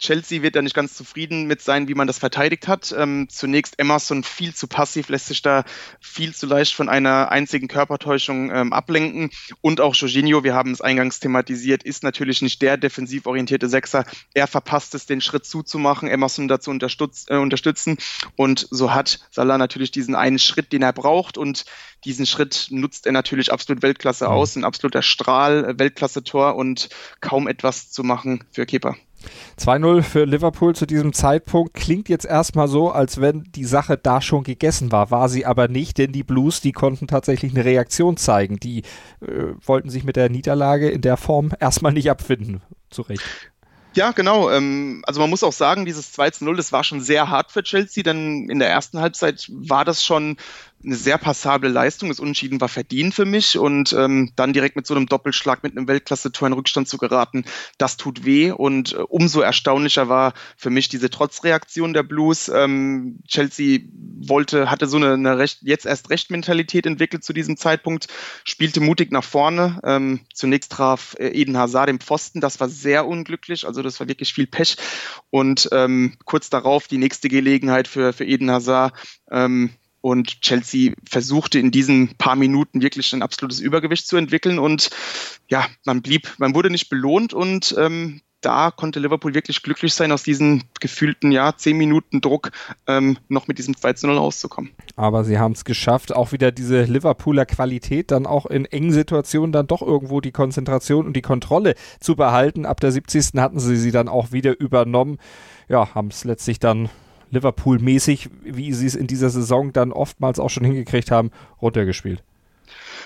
Chelsea 0.02 0.42
wird 0.42 0.56
da 0.56 0.64
nicht 0.64 0.76
ganz 0.76 0.96
zufrieden 0.96 1.46
mit 1.46 1.62
sein, 1.62 1.88
wie 1.88 1.94
man 1.94 2.08
das 2.08 2.18
verteidigt 2.18 2.68
hat. 2.68 2.94
Ähm, 2.98 3.28
zunächst 3.30 3.80
Emerson 3.80 4.24
viel 4.24 4.54
zu 4.54 4.68
passiv, 4.68 5.10
lässt 5.10 5.28
sich 5.28 5.44
da 5.44 5.64
viel 6.00 6.34
zu 6.34 6.48
leicht 6.48 6.74
von 6.74 6.90
einer 6.90 7.32
einzigen 7.32 7.68
Körpertäuschung 7.68 8.52
ähm, 8.52 8.74
ablenken. 8.74 9.30
Und 9.62 9.80
auch 9.80 9.94
Jorginho, 9.96 10.44
wir 10.44 10.56
haben 10.56 10.72
es 10.72 10.82
eingangs 10.82 11.20
thematisiert, 11.20 11.84
ist 11.84 12.04
natürlich 12.04 12.42
nicht 12.42 12.62
der 12.64 12.78
defensiv 12.78 13.28
orientierte 13.28 13.70
Sechser. 13.70 14.04
Er 14.34 14.48
verpasst 14.48 14.96
es, 14.96 15.06
den 15.06 15.22
Schritt 15.22 15.46
zuzumachen, 15.46 16.10
Emerson 16.10 16.48
dazu 16.48 16.72
äh, 16.72 17.36
unterstützen. 17.38 17.98
Und 18.36 18.68
so 18.72 18.94
hat 18.94 19.20
Salah 19.30 19.60
natürlich 19.60 19.92
diesen 19.92 20.16
einen 20.16 20.40
Schritt, 20.40 20.74
den 20.74 20.82
er 20.82 20.94
braucht. 20.94 21.38
Und 21.38 21.66
diesen 22.06 22.26
Schritt 22.26 22.70
nutzt 22.72 23.06
er 23.06 23.12
natürlich 23.12 23.54
absolut 23.54 23.84
Weltklasse 23.84 24.26
mhm. 24.26 24.32
aus. 24.32 24.56
Ein 24.56 24.64
absoluter 24.64 25.04
Strahl, 25.04 25.78
Weltklasse-Tor 25.78 26.56
und 26.56 26.90
kaum 27.20 27.48
etwas 27.48 27.92
zu 27.92 28.04
machen 28.04 28.44
für 28.52 28.66
Keeper. 28.66 28.96
2-0 29.60 30.02
für 30.02 30.26
Liverpool 30.26 30.76
zu 30.76 30.86
diesem 30.86 31.14
Zeitpunkt 31.14 31.74
klingt 31.74 32.10
jetzt 32.10 32.26
erstmal 32.26 32.68
so, 32.68 32.92
als 32.92 33.22
wenn 33.22 33.44
die 33.56 33.66
Sache 33.66 33.98
da 33.98 34.22
schon 34.22 34.44
gegessen 34.44 34.92
war. 34.92 35.12
War 35.12 35.30
sie 35.30 35.46
aber 35.46 35.68
nicht, 35.68 35.98
denn 35.98 36.12
die 36.12 36.24
Blues, 36.24 36.62
die 36.62 36.72
konnten 36.72 37.08
tatsächlich 37.08 37.54
eine 37.54 37.66
Reaktion 37.66 38.18
zeigen. 38.18 38.58
Die 38.58 38.80
äh, 39.22 39.54
wollten 39.66 39.90
sich 39.90 40.04
mit 40.04 40.16
der 40.16 40.30
Niederlage 40.30 40.90
in 40.90 41.02
der 41.02 41.18
Form 41.18 41.52
erstmal 41.60 41.94
nicht 41.94 42.10
abfinden. 42.10 42.62
Zu 42.90 43.04
Recht. 43.04 43.24
Ja, 43.94 44.12
genau. 44.12 44.50
Ähm, 44.50 45.04
also 45.06 45.20
man 45.20 45.30
muss 45.30 45.44
auch 45.44 45.52
sagen, 45.52 45.86
dieses 45.86 46.14
2 46.14 46.32
0, 46.40 46.56
das 46.56 46.72
war 46.72 46.84
schon 46.84 47.02
sehr 47.02 47.30
hart 47.30 47.52
für 47.52 47.62
Chelsea, 47.62 48.04
denn 48.04 48.50
in 48.50 48.60
der 48.60 48.70
ersten 48.70 49.00
Halbzeit 49.00 49.50
war 49.52 49.84
das 49.84 50.04
schon 50.04 50.38
eine 50.84 50.96
sehr 50.96 51.18
passable 51.18 51.70
Leistung. 51.70 52.10
Das 52.10 52.20
Unentschieden 52.20 52.62
war 52.62 52.70
verdient 52.70 53.14
für 53.14 53.26
mich 53.26 53.58
und 53.58 53.94
ähm, 53.94 54.32
dann 54.36 54.54
direkt 54.54 54.76
mit 54.76 54.88
so 54.88 54.96
einem 54.96 55.06
Doppelschlag 55.06 55.64
mit 55.64 55.78
einem 55.78 55.88
Weltklasse-Tor 55.88 56.48
in 56.48 56.54
Rückstand 56.54 56.88
zu 56.88 56.98
geraten, 56.98 57.46
das 57.78 57.98
tut 57.98 58.26
weh 58.26 58.52
und 58.52 58.94
äh, 58.94 58.98
umso 58.98 59.42
erstaunlicher 59.42 60.10
war 60.10 60.34
für 60.58 60.70
mich 60.70 60.90
diese 60.90 61.10
Trotzreaktion 61.10 61.94
der 61.94 62.04
Blues. 62.04 62.50
Ähm, 62.50 63.20
Chelsea 63.28 63.82
wollte, 63.94 64.70
hatte 64.70 64.88
so 64.88 64.98
eine, 64.98 65.14
eine 65.14 65.38
recht, 65.38 65.60
jetzt 65.62 65.86
erst 65.86 66.10
recht 66.10 66.32
Mentalität 66.32 66.86
entwickelt 66.86 67.24
zu 67.24 67.34
diesem 67.34 67.58
Zeitpunkt, 67.58 68.08
spielte 68.44 68.82
mutig 68.82 69.12
nach 69.12 69.24
vorne. 69.24 69.80
Ähm, 69.84 70.22
zunächst 70.34 70.72
traf 70.72 71.16
äh, 71.20 71.28
Eden 71.30 71.58
Hazard 71.58 71.90
den 71.90 72.00
Pfosten, 72.00 72.42
das 72.42 72.60
war 72.60 72.70
sehr 72.70 73.08
unglücklich, 73.08 73.66
also 73.66 73.82
das 73.82 74.00
war 74.00 74.08
wirklich 74.08 74.34
viel 74.34 74.48
Pech 74.48 74.78
und 75.30 75.70
ähm, 75.72 76.18
kurz 76.26 76.50
darauf 76.50 76.88
die 76.88 76.98
nächste 76.98 77.30
Gelegenheit 77.30 77.88
für, 77.88 78.14
für 78.14 78.26
Eden 78.26 78.52
Hazard, 78.52 78.94
ähm, 79.32 79.72
und 80.02 80.42
Chelsea 80.42 80.94
versuchte 81.08 81.60
in 81.60 81.72
diesen 81.72 82.16
paar 82.18 82.36
Minuten 82.36 82.82
wirklich 82.82 83.14
ein 83.14 83.22
absolutes 83.22 83.60
Übergewicht 83.60 84.08
zu 84.08 84.18
entwickeln. 84.18 84.60
Und 84.60 84.90
ja, 85.48 85.66
man 85.86 86.02
blieb, 86.02 86.34
man 86.38 86.56
wurde 86.56 86.70
nicht 86.70 86.90
belohnt 86.90 87.34
und 87.34 87.76
ähm, 87.78 88.22
da 88.42 88.72
konnte 88.72 89.00
Liverpool 89.00 89.34
wirklich 89.36 89.62
glücklich 89.62 89.94
sein, 89.94 90.12
aus 90.12 90.24
diesen 90.24 90.64
gefühlten 90.80 91.32
ja, 91.32 91.56
10 91.56 91.78
Minuten 91.78 92.22
Druck 92.22 92.52
ähm, 92.88 93.18
noch 93.30 93.48
mit 93.48 93.60
diesem 93.60 93.78
2 93.78 93.94
zu 93.94 94.08
0 94.08 94.18
rauszukommen. 94.18 94.72
Aber 94.96 95.24
sie 95.24 95.38
haben 95.38 95.54
es 95.54 95.64
geschafft, 95.64 96.14
auch 96.14 96.32
wieder 96.32 96.52
diese 96.52 96.84
Liverpooler 96.84 97.46
Qualität, 97.46 98.12
dann 98.12 98.26
auch 98.26 98.48
in 98.48 98.66
engen 98.66 98.92
Situationen 98.92 99.52
dann 99.52 99.68
doch 99.68 99.82
irgendwo 99.82 100.22
die 100.22 100.32
Konzentration 100.32 101.06
und 101.06 101.14
die 101.14 101.22
Kontrolle 101.22 101.76
zu 102.00 102.16
behalten. 102.16 102.66
Ab 102.66 102.80
der 102.80 102.92
70. 102.92 103.40
hatten 103.40 103.60
sie 103.60 103.78
sie 103.78 103.92
dann 103.92 104.10
auch 104.10 104.32
wieder 104.32 104.60
übernommen. 104.60 105.20
Ja, 105.70 105.94
haben 105.94 106.08
es 106.08 106.24
letztlich 106.24 106.60
dann 106.60 106.90
Liverpool-mäßig, 107.32 108.30
wie 108.44 108.74
sie 108.74 108.86
es 108.86 108.96
in 108.96 109.08
dieser 109.08 109.30
Saison 109.30 109.74
dann 109.74 109.92
oftmals 109.92 110.40
auch 110.40 110.50
schon 110.50 110.64
hingekriegt 110.64 111.12
haben, 111.12 111.32
runtergespielt. 111.62 112.24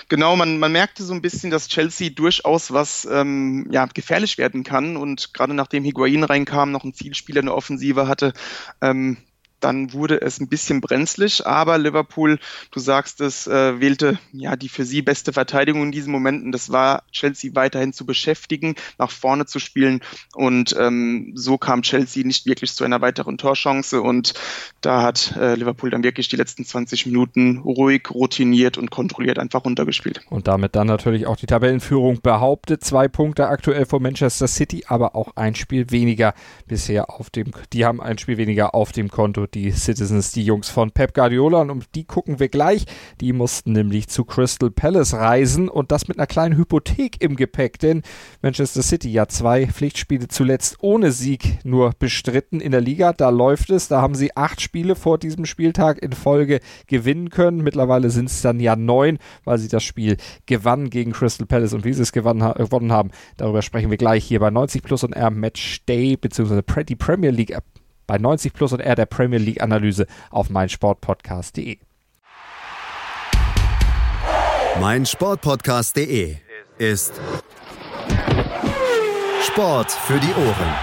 Genau, 0.08 0.36
man, 0.36 0.60
man 0.60 0.72
merkte 0.72 1.04
so 1.04 1.14
ein 1.14 1.22
bisschen, 1.22 1.50
dass 1.50 1.68
Chelsea 1.68 2.10
durchaus 2.10 2.72
was 2.72 3.08
ähm, 3.12 3.68
ja, 3.72 3.86
gefährlich 3.88 4.38
werden 4.38 4.64
kann 4.64 4.98
und 4.98 5.34
gerade 5.34 5.56
nachdem 5.56 5.84
Higuain 5.84 6.24
reinkam, 6.24 6.72
noch 6.72 6.84
ein 6.84 6.94
Zielspieler 6.94 7.40
in 7.40 7.48
der 7.48 7.56
Offensive 7.56 8.08
hatte, 8.08 8.34
ähm, 8.82 9.18
dann 9.66 9.94
wurde 9.94 10.22
es 10.22 10.40
ein 10.40 10.48
bisschen 10.48 10.80
brenzlig, 10.80 11.48
aber 11.48 11.80
Liverpool, 11.80 12.38
du 12.70 12.80
sagst 12.80 13.20
es, 13.20 13.48
äh, 13.48 13.80
wählte 13.80 14.20
ja 14.32 14.56
die 14.56 14.70
für 14.70 14.86
sie 14.86 15.02
beste 15.02 15.34
Verteidigung 15.34 15.82
in 15.82 15.92
diesen 15.92 16.12
Momenten. 16.12 16.52
Das 16.52 16.72
war 16.72 17.02
Chelsea 17.12 17.56
weiterhin 17.56 17.92
zu 17.92 18.06
beschäftigen, 18.06 18.76
nach 19.00 19.10
vorne 19.10 19.48
zu 19.48 19.58
spielen 19.58 20.02
und 20.36 20.76
ähm, 20.80 21.32
so 21.34 21.58
kam 21.58 21.82
Chelsea 21.82 22.24
nicht 22.24 22.46
wirklich 22.46 22.76
zu 22.76 22.84
einer 22.84 23.02
weiteren 23.02 23.40
Torchance 23.40 24.00
und 24.00 24.36
da 24.82 25.02
hat 25.02 25.36
äh, 25.36 25.56
Liverpool 25.56 25.90
dann 25.90 26.04
wirklich 26.04 26.28
die 26.28 26.36
letzten 26.36 26.64
20 26.64 27.08
Minuten 27.08 27.58
ruhig, 27.58 28.12
routiniert 28.12 28.78
und 28.78 28.92
kontrolliert 28.92 29.40
einfach 29.40 29.66
runtergespielt. 29.66 30.22
Und 30.30 30.48
damit 30.48 30.76
dann 30.76 30.86
natürlich 30.86 31.26
auch 31.26 31.38
die 31.38 31.48
Tabellenführung 31.48 32.22
behauptet. 32.22 32.84
Zwei 32.84 33.08
Punkte 33.08 33.48
aktuell 33.48 33.88
vor 33.88 34.00
Manchester 34.00 34.48
City, 34.48 34.84
aber 34.88 35.16
auch 35.16 35.36
ein 35.36 35.56
Spiel 35.56 35.90
weniger 35.90 36.36
bisher 36.68 37.10
auf 37.10 37.32
dem, 37.32 37.50
die 37.74 37.84
haben 37.84 38.00
ein 38.00 38.20
Spiel 38.20 38.38
weniger 38.38 38.76
auf 38.76 38.92
dem 38.92 39.10
Konto 39.10 39.48
die 39.56 39.72
Citizens, 39.72 40.32
die 40.32 40.44
Jungs 40.44 40.70
von 40.70 40.92
Pep 40.92 41.14
Guardiola. 41.14 41.62
Und 41.62 41.70
um 41.72 41.82
die 41.96 42.04
gucken 42.04 42.40
wir 42.40 42.50
gleich. 42.50 42.86
Die 43.22 43.34
mussten 43.34 43.72
nämlich 43.72 44.08
zu 44.10 44.26
Crystal 44.26 44.70
Palace 44.70 45.14
reisen 45.14 45.70
und 45.70 45.92
das 45.92 46.08
mit 46.08 46.20
einer 46.20 46.28
kleinen 46.28 46.58
Hypothek 46.58 47.22
im 47.22 47.36
Gepäck, 47.36 47.80
denn 47.80 48.04
Manchester 48.42 48.84
City 48.84 49.10
ja 49.10 49.28
zwei 49.28 49.68
Pflichtspiele 49.68 50.28
zuletzt 50.28 50.78
ohne 50.82 51.12
Sieg 51.12 51.60
nur 51.64 51.92
bestritten 51.98 52.60
in 52.60 52.72
der 52.72 52.82
Liga. 52.82 53.14
Da 53.14 53.30
läuft 53.30 53.70
es. 53.70 53.88
Da 53.88 54.02
haben 54.02 54.16
sie 54.16 54.36
acht 54.36 54.62
Spiele 54.62 54.96
vor 54.96 55.18
diesem 55.18 55.46
Spieltag 55.46 56.02
in 56.04 56.12
Folge 56.12 56.60
gewinnen 56.88 57.30
können. 57.30 57.64
Mittlerweile 57.64 58.10
sind 58.10 58.30
es 58.30 58.42
dann 58.42 58.60
ja 58.60 58.76
neun, 58.76 59.18
weil 59.46 59.58
sie 59.58 59.70
das 59.70 59.84
Spiel 59.84 60.18
gewannen 60.46 60.90
gegen 60.90 61.14
Crystal 61.14 61.48
Palace 61.48 61.74
und 61.74 61.86
wie 61.86 61.94
sie 61.94 62.02
es 62.02 62.12
gewonnen, 62.12 62.44
haben. 62.92 63.12
Darüber 63.38 63.62
sprechen 63.62 63.90
wir 63.90 63.98
gleich 63.98 64.26
hier 64.26 64.40
bei 64.40 64.50
90 64.50 64.84
Plus 64.84 65.04
und 65.04 65.14
R 65.14 65.32
Match 65.32 65.86
Day 65.86 66.18
bzw. 66.18 66.62
die 66.84 66.96
Premier 66.96 67.32
League 67.32 67.56
bei 68.08 68.18
90 68.18 68.54
Plus 68.54 68.74
und 68.74 68.80
R 68.80 68.96
der 68.96 69.06
Premier 69.06 69.40
League 69.40 69.62
Analyse 69.62 70.08
auf 70.30 70.50
meinsportpodcast.de. 70.50 71.80
meinsportpodcast.de 74.80 76.38
ist 76.78 77.14
Sport 79.42 79.92
für 79.92 80.20
die 80.20 80.34
Ohren. 80.34 80.74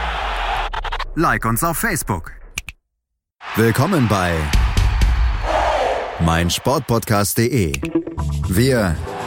Like 1.15 1.45
uns 1.45 1.63
auf 1.63 1.77
Facebook. 1.77 2.33
Willkommen 3.57 4.09
bei 4.09 4.35
meinsportpodcast.de. 6.21 7.73
Wir 8.49 8.97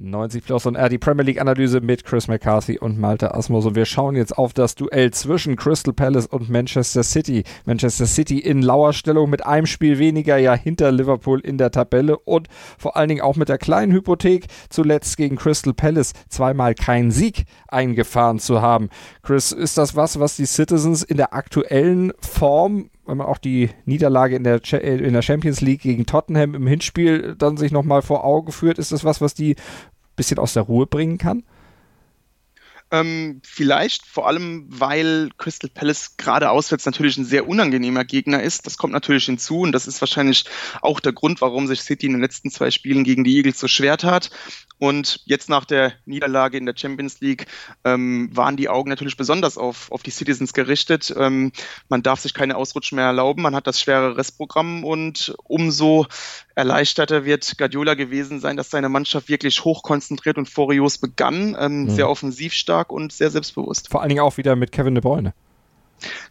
90 0.00 0.44
Plus 0.44 0.64
und 0.64 0.76
R, 0.76 0.88
die 0.88 0.98
Premier 0.98 1.24
League 1.24 1.40
Analyse 1.40 1.80
mit 1.80 2.04
Chris 2.04 2.28
McCarthy 2.28 2.78
und 2.78 3.00
Malte 3.00 3.34
Asmus. 3.34 3.66
Und 3.66 3.74
wir 3.74 3.84
schauen 3.84 4.14
jetzt 4.14 4.38
auf 4.38 4.52
das 4.52 4.76
Duell 4.76 5.10
zwischen 5.10 5.56
Crystal 5.56 5.92
Palace 5.92 6.26
und 6.26 6.48
Manchester 6.48 7.02
City. 7.02 7.42
Manchester 7.64 8.06
City 8.06 8.38
in 8.38 8.62
lauer 8.62 8.92
Stellung 8.92 9.28
mit 9.28 9.44
einem 9.44 9.66
Spiel 9.66 9.98
weniger 9.98 10.36
ja 10.38 10.54
hinter 10.54 10.92
Liverpool 10.92 11.40
in 11.40 11.58
der 11.58 11.72
Tabelle 11.72 12.16
und 12.16 12.46
vor 12.78 12.96
allen 12.96 13.08
Dingen 13.08 13.22
auch 13.22 13.34
mit 13.34 13.48
der 13.48 13.58
kleinen 13.58 13.92
Hypothek 13.92 14.46
zuletzt 14.68 15.16
gegen 15.16 15.34
Crystal 15.34 15.74
Palace 15.74 16.12
zweimal 16.28 16.76
keinen 16.76 17.10
Sieg 17.10 17.46
eingefahren 17.66 18.38
zu 18.38 18.62
haben. 18.62 18.90
Chris, 19.22 19.50
ist 19.50 19.78
das 19.78 19.96
was, 19.96 20.20
was 20.20 20.36
die 20.36 20.46
Citizens 20.46 21.02
in 21.02 21.16
der 21.16 21.34
aktuellen 21.34 22.12
Form 22.20 22.88
wenn 23.08 23.16
man 23.16 23.26
auch 23.26 23.38
die 23.38 23.70
Niederlage 23.86 24.36
in 24.36 24.44
der, 24.44 24.60
äh, 24.72 24.98
in 24.98 25.14
der 25.14 25.22
Champions 25.22 25.60
League 25.62 25.80
gegen 25.80 26.04
Tottenham 26.04 26.54
im 26.54 26.66
Hinspiel 26.66 27.34
dann 27.36 27.56
sich 27.56 27.72
nochmal 27.72 28.02
vor 28.02 28.24
Augen 28.24 28.52
führt, 28.52 28.78
ist 28.78 28.92
das 28.92 29.02
was, 29.02 29.20
was 29.20 29.34
die 29.34 29.52
ein 29.54 30.16
bisschen 30.16 30.38
aus 30.38 30.52
der 30.52 30.64
Ruhe 30.64 30.86
bringen 30.86 31.16
kann? 31.16 31.42
Ähm, 32.90 33.40
vielleicht 33.44 34.06
vor 34.06 34.28
allem, 34.28 34.66
weil 34.68 35.28
Crystal 35.36 35.70
Palace 35.72 36.16
gerade 36.16 36.50
auswärts 36.50 36.86
natürlich 36.86 37.18
ein 37.18 37.24
sehr 37.24 37.46
unangenehmer 37.46 38.04
Gegner 38.04 38.42
ist. 38.42 38.66
Das 38.66 38.78
kommt 38.78 38.94
natürlich 38.94 39.26
hinzu 39.26 39.60
und 39.60 39.72
das 39.72 39.86
ist 39.86 40.00
wahrscheinlich 40.00 40.44
auch 40.80 41.00
der 41.00 41.12
Grund, 41.12 41.40
warum 41.40 41.66
sich 41.66 41.82
City 41.82 42.06
in 42.06 42.12
den 42.12 42.22
letzten 42.22 42.50
zwei 42.50 42.70
Spielen 42.70 43.04
gegen 43.04 43.24
die 43.24 43.36
Eagles 43.36 43.58
so 43.58 43.68
schwer 43.68 43.98
tat. 43.98 44.30
Und 44.78 45.20
jetzt 45.24 45.48
nach 45.48 45.64
der 45.64 45.92
Niederlage 46.06 46.56
in 46.56 46.66
der 46.66 46.74
Champions 46.76 47.20
League 47.20 47.46
ähm, 47.84 48.30
waren 48.32 48.56
die 48.56 48.68
Augen 48.68 48.88
natürlich 48.88 49.16
besonders 49.16 49.58
auf, 49.58 49.90
auf 49.90 50.02
die 50.02 50.10
Citizens 50.10 50.52
gerichtet. 50.52 51.12
Ähm, 51.16 51.52
man 51.88 52.02
darf 52.02 52.20
sich 52.20 52.34
keine 52.34 52.56
Ausrutschen 52.56 52.96
mehr 52.96 53.06
erlauben. 53.06 53.42
Man 53.42 53.54
hat 53.54 53.66
das 53.66 53.80
schwere 53.80 54.16
Restprogramm 54.16 54.84
und 54.84 55.34
umso 55.44 56.06
erleichterter 56.54 57.24
wird 57.24 57.58
Guardiola 57.58 57.94
gewesen 57.94 58.40
sein, 58.40 58.56
dass 58.56 58.70
seine 58.70 58.88
Mannschaft 58.88 59.28
wirklich 59.28 59.64
hochkonzentriert 59.64 60.38
und 60.38 60.48
furios 60.48 60.98
begann. 60.98 61.56
Ähm, 61.58 61.82
mhm. 61.82 61.90
Sehr 61.90 62.08
offensiv 62.08 62.52
stark 62.52 62.92
und 62.92 63.12
sehr 63.12 63.30
selbstbewusst. 63.30 63.88
Vor 63.90 64.00
allen 64.00 64.10
Dingen 64.10 64.20
auch 64.20 64.36
wieder 64.36 64.56
mit 64.56 64.72
Kevin 64.72 64.94
De 64.94 65.02
Bruyne. 65.02 65.34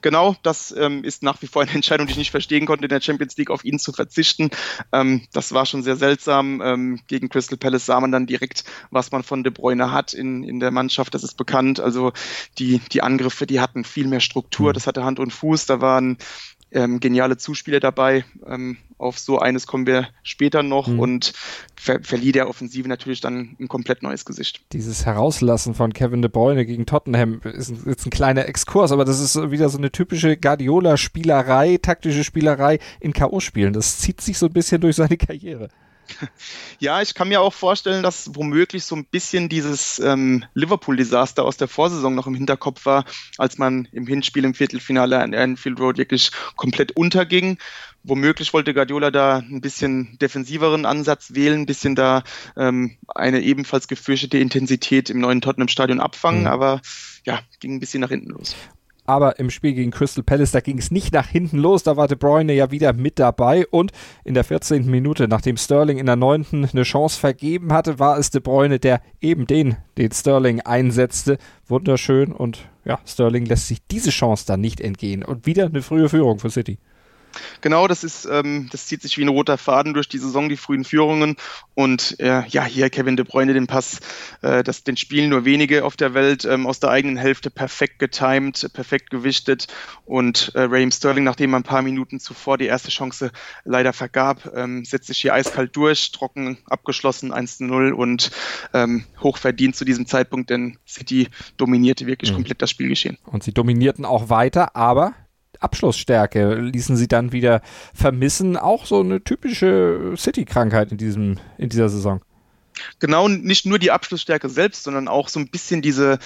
Genau, 0.01 0.35
das 0.43 0.73
ähm, 0.77 1.03
ist 1.03 1.23
nach 1.23 1.41
wie 1.41 1.47
vor 1.47 1.61
eine 1.61 1.71
Entscheidung, 1.75 2.07
die 2.07 2.11
ich 2.11 2.17
nicht 2.17 2.31
verstehen 2.31 2.65
konnte, 2.65 2.85
in 2.85 2.89
der 2.89 3.01
Champions 3.01 3.37
League 3.37 3.49
auf 3.49 3.65
ihn 3.65 3.79
zu 3.79 3.91
verzichten. 3.91 4.49
Ähm, 4.91 5.21
das 5.33 5.53
war 5.53 5.65
schon 5.65 5.83
sehr 5.83 5.95
seltsam. 5.95 6.61
Ähm, 6.63 6.99
gegen 7.07 7.29
Crystal 7.29 7.57
Palace 7.57 7.85
sah 7.85 7.99
man 7.99 8.11
dann 8.11 8.27
direkt, 8.27 8.63
was 8.91 9.11
man 9.11 9.23
von 9.23 9.43
De 9.43 9.51
Bruyne 9.51 9.91
hat 9.91 10.13
in, 10.13 10.43
in 10.43 10.59
der 10.59 10.71
Mannschaft. 10.71 11.13
Das 11.13 11.23
ist 11.23 11.35
bekannt. 11.35 11.79
Also 11.79 12.13
die, 12.57 12.79
die 12.91 13.01
Angriffe, 13.01 13.45
die 13.45 13.59
hatten 13.59 13.83
viel 13.83 14.07
mehr 14.07 14.19
Struktur. 14.19 14.69
Mhm. 14.69 14.73
Das 14.73 14.87
hatte 14.87 15.03
Hand 15.03 15.19
und 15.19 15.31
Fuß. 15.31 15.65
Da 15.65 15.81
waren 15.81 16.17
ähm, 16.71 16.99
geniale 16.99 17.37
Zuspieler 17.37 17.79
dabei. 17.79 18.25
Ähm, 18.45 18.77
auf 18.97 19.19
so 19.19 19.37
eines 19.37 19.67
kommen 19.67 19.85
wir 19.85 20.07
später 20.23 20.63
noch 20.63 20.87
mhm. 20.87 20.99
und 20.99 21.33
ver 21.75 21.99
verlieh 22.01 22.31
der 22.31 22.49
Offensive 22.49 22.87
natürlich 22.87 23.21
dann 23.21 23.55
ein 23.59 23.67
komplett 23.67 24.01
neues 24.01 24.25
Gesicht. 24.25 24.61
Dieses 24.73 25.05
Herauslassen 25.05 25.75
von 25.75 25.93
Kevin 25.93 26.21
De 26.21 26.31
Bruyne 26.31 26.65
gegen 26.65 26.85
Tottenham 26.85 27.41
ist 27.43 27.73
jetzt 27.85 28.07
ein 28.07 28.09
kleiner 28.09 28.47
Exkurs, 28.47 28.91
aber 28.91 29.05
das 29.05 29.19
ist 29.19 29.51
wieder 29.51 29.69
so 29.69 29.77
eine 29.77 29.91
typische 29.91 30.35
Guardiola-Spielerei, 30.35 31.77
taktische 31.77 32.23
Spielerei 32.23 32.79
in 32.99 33.13
K.O.-Spielen. 33.13 33.71
Das 33.71 33.99
zieht 33.99 34.21
sich 34.21 34.37
so 34.37 34.47
ein 34.47 34.53
bisschen 34.53 34.81
durch 34.81 34.95
seine 34.95 35.17
Karriere. 35.17 35.69
Ja, 36.79 37.01
ich 37.01 37.13
kann 37.13 37.29
mir 37.29 37.41
auch 37.41 37.53
vorstellen, 37.53 38.03
dass 38.03 38.35
womöglich 38.35 38.85
so 38.85 38.95
ein 38.95 39.05
bisschen 39.05 39.49
dieses 39.49 39.99
ähm, 39.99 40.45
Liverpool-Desaster 40.53 41.43
aus 41.43 41.57
der 41.57 41.67
Vorsaison 41.67 42.13
noch 42.13 42.27
im 42.27 42.35
Hinterkopf 42.35 42.85
war, 42.85 43.05
als 43.37 43.57
man 43.57 43.87
im 43.91 44.05
Hinspiel 44.05 44.45
im 44.45 44.53
Viertelfinale 44.53 45.19
an 45.19 45.33
Anfield 45.33 45.79
Road 45.79 45.97
wirklich 45.97 46.31
komplett 46.55 46.91
unterging. 46.91 47.57
Womöglich 48.03 48.53
wollte 48.53 48.73
Guardiola 48.73 49.11
da 49.11 49.39
ein 49.39 49.59
bisschen 49.59 50.17
defensiveren 50.19 50.85
Ansatz 50.85 51.33
wählen, 51.33 51.61
ein 51.61 51.65
bisschen 51.65 51.95
da 51.95 52.23
ähm, 52.55 52.97
eine 53.07 53.41
ebenfalls 53.41 53.87
gefürchtete 53.87 54.37
Intensität 54.37 55.09
im 55.09 55.19
neuen 55.19 55.41
Tottenham-Stadion 55.41 55.99
abfangen, 55.99 56.41
mhm. 56.41 56.47
aber 56.47 56.81
ja, 57.25 57.41
ging 57.59 57.75
ein 57.75 57.79
bisschen 57.79 58.01
nach 58.01 58.09
hinten 58.09 58.29
los 58.29 58.55
aber 59.07 59.39
im 59.39 59.49
Spiel 59.49 59.73
gegen 59.73 59.91
Crystal 59.91 60.23
Palace, 60.23 60.51
da 60.51 60.59
ging 60.59 60.77
es 60.77 60.91
nicht 60.91 61.13
nach 61.13 61.27
hinten 61.27 61.57
los, 61.57 61.83
da 61.83 61.97
war 61.97 62.07
De 62.07 62.17
Bruyne 62.17 62.53
ja 62.53 62.71
wieder 62.71 62.93
mit 62.93 63.17
dabei 63.17 63.65
und 63.67 63.91
in 64.23 64.33
der 64.33 64.43
14. 64.43 64.85
Minute, 64.85 65.27
nachdem 65.27 65.57
Sterling 65.57 65.97
in 65.97 66.05
der 66.05 66.15
9. 66.17 66.69
eine 66.71 66.83
Chance 66.83 67.19
vergeben 67.19 67.73
hatte, 67.73 67.99
war 67.99 68.19
es 68.19 68.29
De 68.29 68.41
Bruyne, 68.41 68.79
der 68.79 69.01
eben 69.21 69.47
den, 69.47 69.77
den 69.97 70.11
Sterling 70.11 70.59
einsetzte. 70.61 71.37
Wunderschön 71.67 72.31
und 72.31 72.69
ja, 72.85 72.99
Sterling 73.05 73.45
lässt 73.45 73.67
sich 73.67 73.79
diese 73.87 74.11
Chance 74.11 74.45
dann 74.45 74.61
nicht 74.61 74.81
entgehen 74.81 75.23
und 75.23 75.45
wieder 75.45 75.65
eine 75.65 75.81
frühe 75.81 76.09
Führung 76.09 76.39
für 76.39 76.49
City. 76.49 76.77
Genau, 77.61 77.87
das 77.87 78.03
ist, 78.03 78.25
ähm, 78.25 78.69
das 78.71 78.87
zieht 78.87 79.01
sich 79.01 79.17
wie 79.17 79.23
ein 79.23 79.29
roter 79.29 79.57
Faden 79.57 79.93
durch 79.93 80.09
die 80.09 80.17
Saison, 80.17 80.49
die 80.49 80.57
frühen 80.57 80.83
Führungen. 80.83 81.35
Und 81.75 82.19
äh, 82.19 82.43
ja, 82.47 82.63
hier 82.63 82.89
Kevin 82.89 83.17
De 83.17 83.25
Bruyne 83.25 83.53
den 83.53 83.67
Pass, 83.67 83.99
äh, 84.41 84.63
das 84.63 84.83
den 84.83 84.97
spielen 84.97 85.29
nur 85.29 85.45
wenige 85.45 85.85
auf 85.85 85.95
der 85.95 86.13
Welt 86.13 86.45
ähm, 86.45 86.67
aus 86.67 86.79
der 86.79 86.89
eigenen 86.89 87.17
Hälfte 87.17 87.49
perfekt 87.49 87.99
getimed, 87.99 88.71
perfekt 88.73 89.09
gewichtet. 89.09 89.67
Und 90.05 90.51
äh, 90.55 90.61
Raheem 90.61 90.91
Sterling, 90.91 91.23
nachdem 91.23 91.53
er 91.53 91.59
ein 91.59 91.63
paar 91.63 91.81
Minuten 91.81 92.19
zuvor 92.19 92.57
die 92.57 92.65
erste 92.65 92.89
Chance 92.89 93.31
leider 93.63 93.93
vergab, 93.93 94.51
ähm, 94.55 94.85
setzt 94.85 95.07
sich 95.07 95.19
hier 95.19 95.33
eiskalt 95.33 95.75
durch, 95.75 96.11
trocken 96.11 96.57
abgeschlossen, 96.69 97.33
1-0 97.33 97.91
und 97.91 98.31
ähm, 98.73 99.05
hochverdient 99.21 99.75
zu 99.75 99.85
diesem 99.85 100.05
Zeitpunkt, 100.05 100.49
denn 100.49 100.77
City 100.87 101.27
dominierte 101.57 102.07
wirklich 102.07 102.31
mhm. 102.31 102.35
komplett 102.35 102.61
das 102.61 102.69
Spielgeschehen. 102.71 103.17
Und 103.25 103.43
sie 103.43 103.53
dominierten 103.53 104.05
auch 104.05 104.29
weiter, 104.29 104.75
aber 104.75 105.13
Abschlussstärke 105.59 106.55
ließen 106.55 106.97
sie 106.97 107.07
dann 107.07 107.31
wieder 107.31 107.61
vermissen. 107.93 108.57
Auch 108.57 108.85
so 108.85 108.99
eine 108.99 109.23
typische 109.23 110.13
City-Krankheit 110.17 110.91
in, 110.91 111.39
in 111.57 111.69
dieser 111.69 111.89
Saison. 111.89 112.21
Genau, 112.99 113.27
nicht 113.27 113.65
nur 113.65 113.79
die 113.79 113.91
Abschlussstärke 113.91 114.49
selbst, 114.49 114.83
sondern 114.83 115.07
auch 115.07 115.29
so 115.29 115.39
ein 115.39 115.49
bisschen 115.49 115.81
diese, 115.81 116.19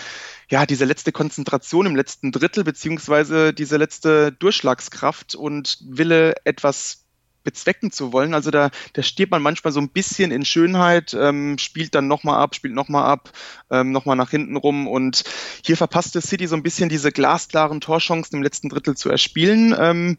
ja, 0.50 0.66
diese 0.66 0.86
letzte 0.86 1.12
Konzentration 1.12 1.86
im 1.86 1.96
letzten 1.96 2.32
Drittel, 2.32 2.64
beziehungsweise 2.64 3.54
diese 3.54 3.78
letzte 3.78 4.32
Durchschlagskraft 4.32 5.36
und 5.36 5.78
Wille, 5.82 6.36
etwas 6.44 7.01
bezwecken 7.44 7.92
zu 7.92 8.14
wollen. 8.14 8.34
Also 8.34 8.52
da, 8.52 8.70
da 8.94 9.04
stirbt 9.04 9.32
man 9.32 9.42
manchmal 9.42 9.74
so 9.74 9.80
ein 9.80 9.90
bisschen 9.90 10.32
in 10.32 10.46
Schönheit, 10.46 11.14
ähm, 11.14 11.58
spielt 11.58 11.96
dann 11.96 12.08
nochmal 12.08 12.40
ab, 12.40 12.56
spielt 12.56 12.74
nochmal 12.74 13.06
ab, 13.06 13.32
ähm, 13.70 13.92
nochmal 13.92 14.16
nach 14.16 14.30
hinten 14.30 14.56
rum 14.56 14.88
und 14.88 15.24
hier 15.66 15.78
verpasste 15.78 16.22
City 16.22 16.48
so 16.48 16.56
ein 16.56 16.64
bisschen 16.64 16.90
diese 16.90 17.12
glasklaren 17.12 17.82
Torchancen 17.82 18.38
im 18.38 18.44
letzten 18.44 18.70
Drittel 18.70 18.96
zu 18.96 19.10
erspielen. 19.10 19.76
Ähm, 19.78 20.18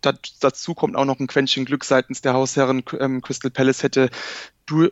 dazu 0.00 0.74
kommt 0.74 0.96
auch 0.96 1.04
noch 1.04 1.18
ein 1.18 1.26
Quäntchen 1.26 1.64
Glück 1.64 1.84
seitens 1.84 2.20
der 2.20 2.34
Hausherren. 2.34 2.82
Ähm, 3.00 3.20
Crystal 3.20 3.50
Palace 3.50 3.82
hätte 3.82 4.10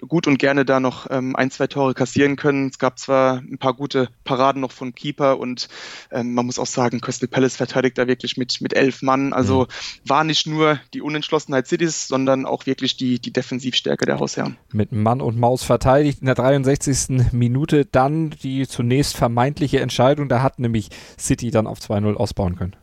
gut 0.09 0.27
und 0.27 0.39
gerne 0.39 0.65
da 0.65 0.81
noch 0.81 1.07
ähm, 1.11 1.37
ein, 1.37 1.51
zwei 1.51 1.67
Tore 1.67 1.95
kassieren 1.95 2.37
können. 2.37 2.69
Es 2.69 2.79
gab 2.79 2.99
zwar 2.99 3.39
ein 3.39 3.59
paar 3.59 3.75
gute 3.75 4.09
Paraden 4.25 4.61
noch 4.61 4.73
von 4.73 4.95
Keeper 4.95 5.39
und 5.39 5.69
ähm, 6.11 6.35
man 6.35 6.47
muss 6.47 6.59
auch 6.59 6.67
sagen, 6.67 7.01
Crystal 7.01 7.29
Palace 7.29 7.57
verteidigt 7.57 7.99
da 7.99 8.07
wirklich 8.07 8.37
mit, 8.37 8.61
mit 8.61 8.75
elf 8.75 9.03
Mann. 9.03 9.33
Also 9.33 9.63
mhm. 9.63 10.09
war 10.09 10.25
nicht 10.25 10.47
nur 10.47 10.81
die 10.95 11.03
Unentschlossenheit 11.03 11.67
Cities, 11.67 12.09
sondern 12.09 12.47
auch 12.47 12.67
wirklich 12.67 12.97
die, 12.97 13.19
die 13.19 13.33
Defensivstärke 13.33 14.07
der 14.07 14.19
Hausherren. 14.19 14.57
Mit 14.73 14.93
Mann 14.93 15.21
und 15.21 15.39
Maus 15.39 15.63
verteidigt 15.63 16.21
in 16.21 16.27
der 16.27 16.35
63. 16.35 17.33
Minute 17.33 17.85
dann 17.85 18.31
die 18.31 18.67
zunächst 18.67 19.17
vermeintliche 19.17 19.81
Entscheidung. 19.81 20.29
Da 20.29 20.43
hat 20.43 20.59
nämlich 20.59 20.91
City 21.19 21.51
dann 21.51 21.67
auf 21.67 21.79
2-0 21.79 22.15
ausbauen 22.15 22.57
können. 22.57 22.77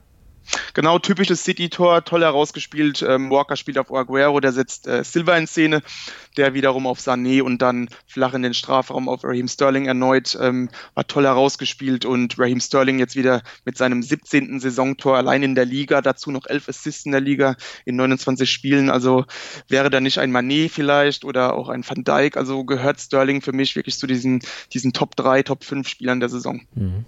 Genau, 0.74 1.00
typisches 1.00 1.44
City-Tor, 1.44 2.04
toll 2.04 2.22
herausgespielt. 2.22 3.04
Ähm, 3.08 3.30
Walker 3.30 3.56
spielt 3.56 3.78
auf 3.78 3.94
Aguero, 3.94 4.40
der 4.40 4.52
setzt 4.52 4.88
äh, 4.88 5.04
Silva 5.04 5.38
in 5.38 5.48
Szene, 5.48 5.82
der 6.38 6.54
wiederum 6.54 6.88
auf 6.88 7.00
Sané 7.00 7.42
und 7.42 7.62
dann 7.62 7.90
flach 8.08 8.34
in 8.34 8.42
den 8.42 8.54
Strafraum 8.54 9.08
auf 9.08 9.24
Raheem 9.24 9.48
Sterling 9.48 9.86
erneut. 9.86 10.38
Ähm, 10.40 10.70
war 10.96 11.08
toll 11.08 11.26
herausgespielt 11.26 12.06
und 12.06 12.38
Raheem 12.40 12.60
Sterling 12.60 13.00
jetzt 13.00 13.16
wieder 13.16 13.42
mit 13.66 13.78
seinem 13.78 14.04
17. 14.04 14.60
Saisontor 14.60 15.18
allein 15.18 15.44
in 15.44 15.56
der 15.56 15.66
Liga, 15.66 16.02
dazu 16.02 16.32
noch 16.32 16.48
elf 16.48 16.68
Assists 16.68 17.06
in 17.06 17.12
der 17.12 17.22
Liga 17.22 17.56
in 17.86 17.96
29 17.96 18.50
Spielen. 18.50 18.90
Also 18.90 19.26
wäre 19.70 19.90
da 19.90 20.02
nicht 20.02 20.18
ein 20.18 20.32
Manet 20.32 20.72
vielleicht 20.72 21.24
oder 21.24 21.56
auch 21.56 21.70
ein 21.70 21.88
Van 21.88 22.04
Dijk. 22.04 22.38
Also 22.38 22.64
gehört 22.64 23.00
Sterling 23.00 23.42
für 23.42 23.54
mich 23.54 23.76
wirklich 23.76 23.98
zu 23.98 24.08
diesen, 24.08 24.42
diesen 24.74 24.94
Top 24.94 25.16
3, 25.16 25.44
Top 25.44 25.64
5 25.64 25.88
Spielern 25.88 26.20
der 26.20 26.30
Saison. 26.30 26.62
Mhm. 26.74 27.06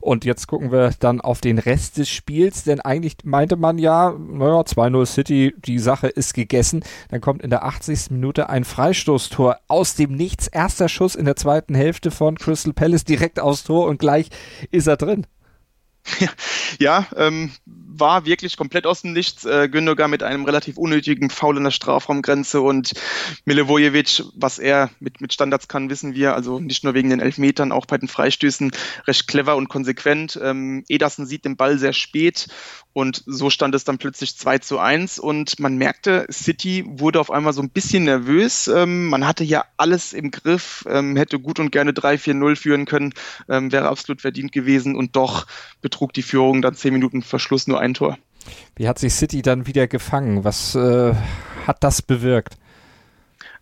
Und 0.00 0.24
jetzt 0.24 0.46
gucken 0.46 0.72
wir 0.72 0.92
dann 0.98 1.20
auf 1.20 1.40
den 1.40 1.58
Rest 1.58 1.98
des 1.98 2.08
Spiels 2.08 2.37
Spiels, 2.38 2.62
denn 2.62 2.78
eigentlich 2.80 3.16
meinte 3.24 3.56
man 3.56 3.78
ja, 3.78 4.14
naja, 4.16 4.60
2-0 4.60 5.06
City, 5.06 5.54
die 5.58 5.80
Sache 5.80 6.06
ist 6.06 6.34
gegessen. 6.34 6.84
Dann 7.10 7.20
kommt 7.20 7.42
in 7.42 7.50
der 7.50 7.64
80. 7.64 8.12
Minute 8.12 8.48
ein 8.48 8.62
Freistoßtor 8.62 9.56
aus 9.66 9.96
dem 9.96 10.14
Nichts. 10.14 10.46
Erster 10.46 10.88
Schuss 10.88 11.16
in 11.16 11.24
der 11.24 11.34
zweiten 11.34 11.74
Hälfte 11.74 12.12
von 12.12 12.38
Crystal 12.38 12.72
Palace 12.72 13.04
direkt 13.04 13.40
aufs 13.40 13.64
Tor 13.64 13.88
und 13.88 13.98
gleich 13.98 14.28
ist 14.70 14.86
er 14.86 14.96
drin. 14.96 15.26
Ja, 16.78 17.06
ähm, 17.16 17.50
war 17.64 18.24
wirklich 18.24 18.56
komplett 18.56 18.86
aus 18.86 19.02
dem 19.02 19.12
Nichts. 19.12 19.44
Äh, 19.44 19.68
Gündogan 19.68 20.10
mit 20.10 20.22
einem 20.22 20.44
relativ 20.44 20.76
unnötigen 20.76 21.30
Foul 21.30 21.56
in 21.56 21.64
der 21.64 21.70
Strafraumgrenze 21.70 22.60
und 22.60 22.92
Milivojevic, 23.44 24.22
was 24.34 24.58
er 24.58 24.90
mit, 25.00 25.20
mit 25.20 25.32
Standards 25.32 25.68
kann, 25.68 25.90
wissen 25.90 26.14
wir. 26.14 26.34
Also 26.34 26.60
nicht 26.60 26.84
nur 26.84 26.94
wegen 26.94 27.10
den 27.10 27.20
Elfmetern, 27.20 27.72
auch 27.72 27.86
bei 27.86 27.98
den 27.98 28.08
Freistößen 28.08 28.70
recht 29.06 29.26
clever 29.26 29.56
und 29.56 29.68
konsequent. 29.68 30.38
Ähm, 30.42 30.84
Ederson 30.88 31.26
sieht 31.26 31.44
den 31.44 31.56
Ball 31.56 31.78
sehr 31.78 31.92
spät 31.92 32.48
und 32.92 33.22
so 33.26 33.48
stand 33.50 33.74
es 33.74 33.84
dann 33.84 33.98
plötzlich 33.98 34.36
2 34.36 34.58
zu 34.58 34.78
1 34.78 35.18
und 35.18 35.60
man 35.60 35.76
merkte, 35.76 36.26
City 36.32 36.84
wurde 36.86 37.20
auf 37.20 37.30
einmal 37.30 37.52
so 37.52 37.62
ein 37.62 37.70
bisschen 37.70 38.04
nervös. 38.04 38.66
Ähm, 38.68 39.06
man 39.06 39.26
hatte 39.26 39.44
ja 39.44 39.64
alles 39.76 40.12
im 40.12 40.30
Griff, 40.30 40.84
ähm, 40.88 41.16
hätte 41.16 41.38
gut 41.38 41.60
und 41.60 41.70
gerne 41.70 41.92
3-4-0 41.92 42.56
führen 42.56 42.86
können, 42.86 43.14
ähm, 43.48 43.70
wäre 43.70 43.88
absolut 43.88 44.20
verdient 44.20 44.52
gewesen 44.52 44.96
und 44.96 45.16
doch 45.16 45.46
betrug 45.98 46.12
die 46.12 46.22
Führung 46.22 46.62
dann 46.62 46.74
10 46.74 46.92
Minuten 46.92 47.22
Verschluss 47.22 47.66
nur 47.66 47.80
ein 47.80 47.92
Tor. 47.92 48.16
Wie 48.76 48.86
hat 48.86 49.00
sich 49.00 49.14
City 49.14 49.42
dann 49.42 49.66
wieder 49.66 49.88
gefangen? 49.88 50.44
Was 50.44 50.76
äh, 50.76 51.12
hat 51.66 51.82
das 51.82 52.02
bewirkt? 52.02 52.56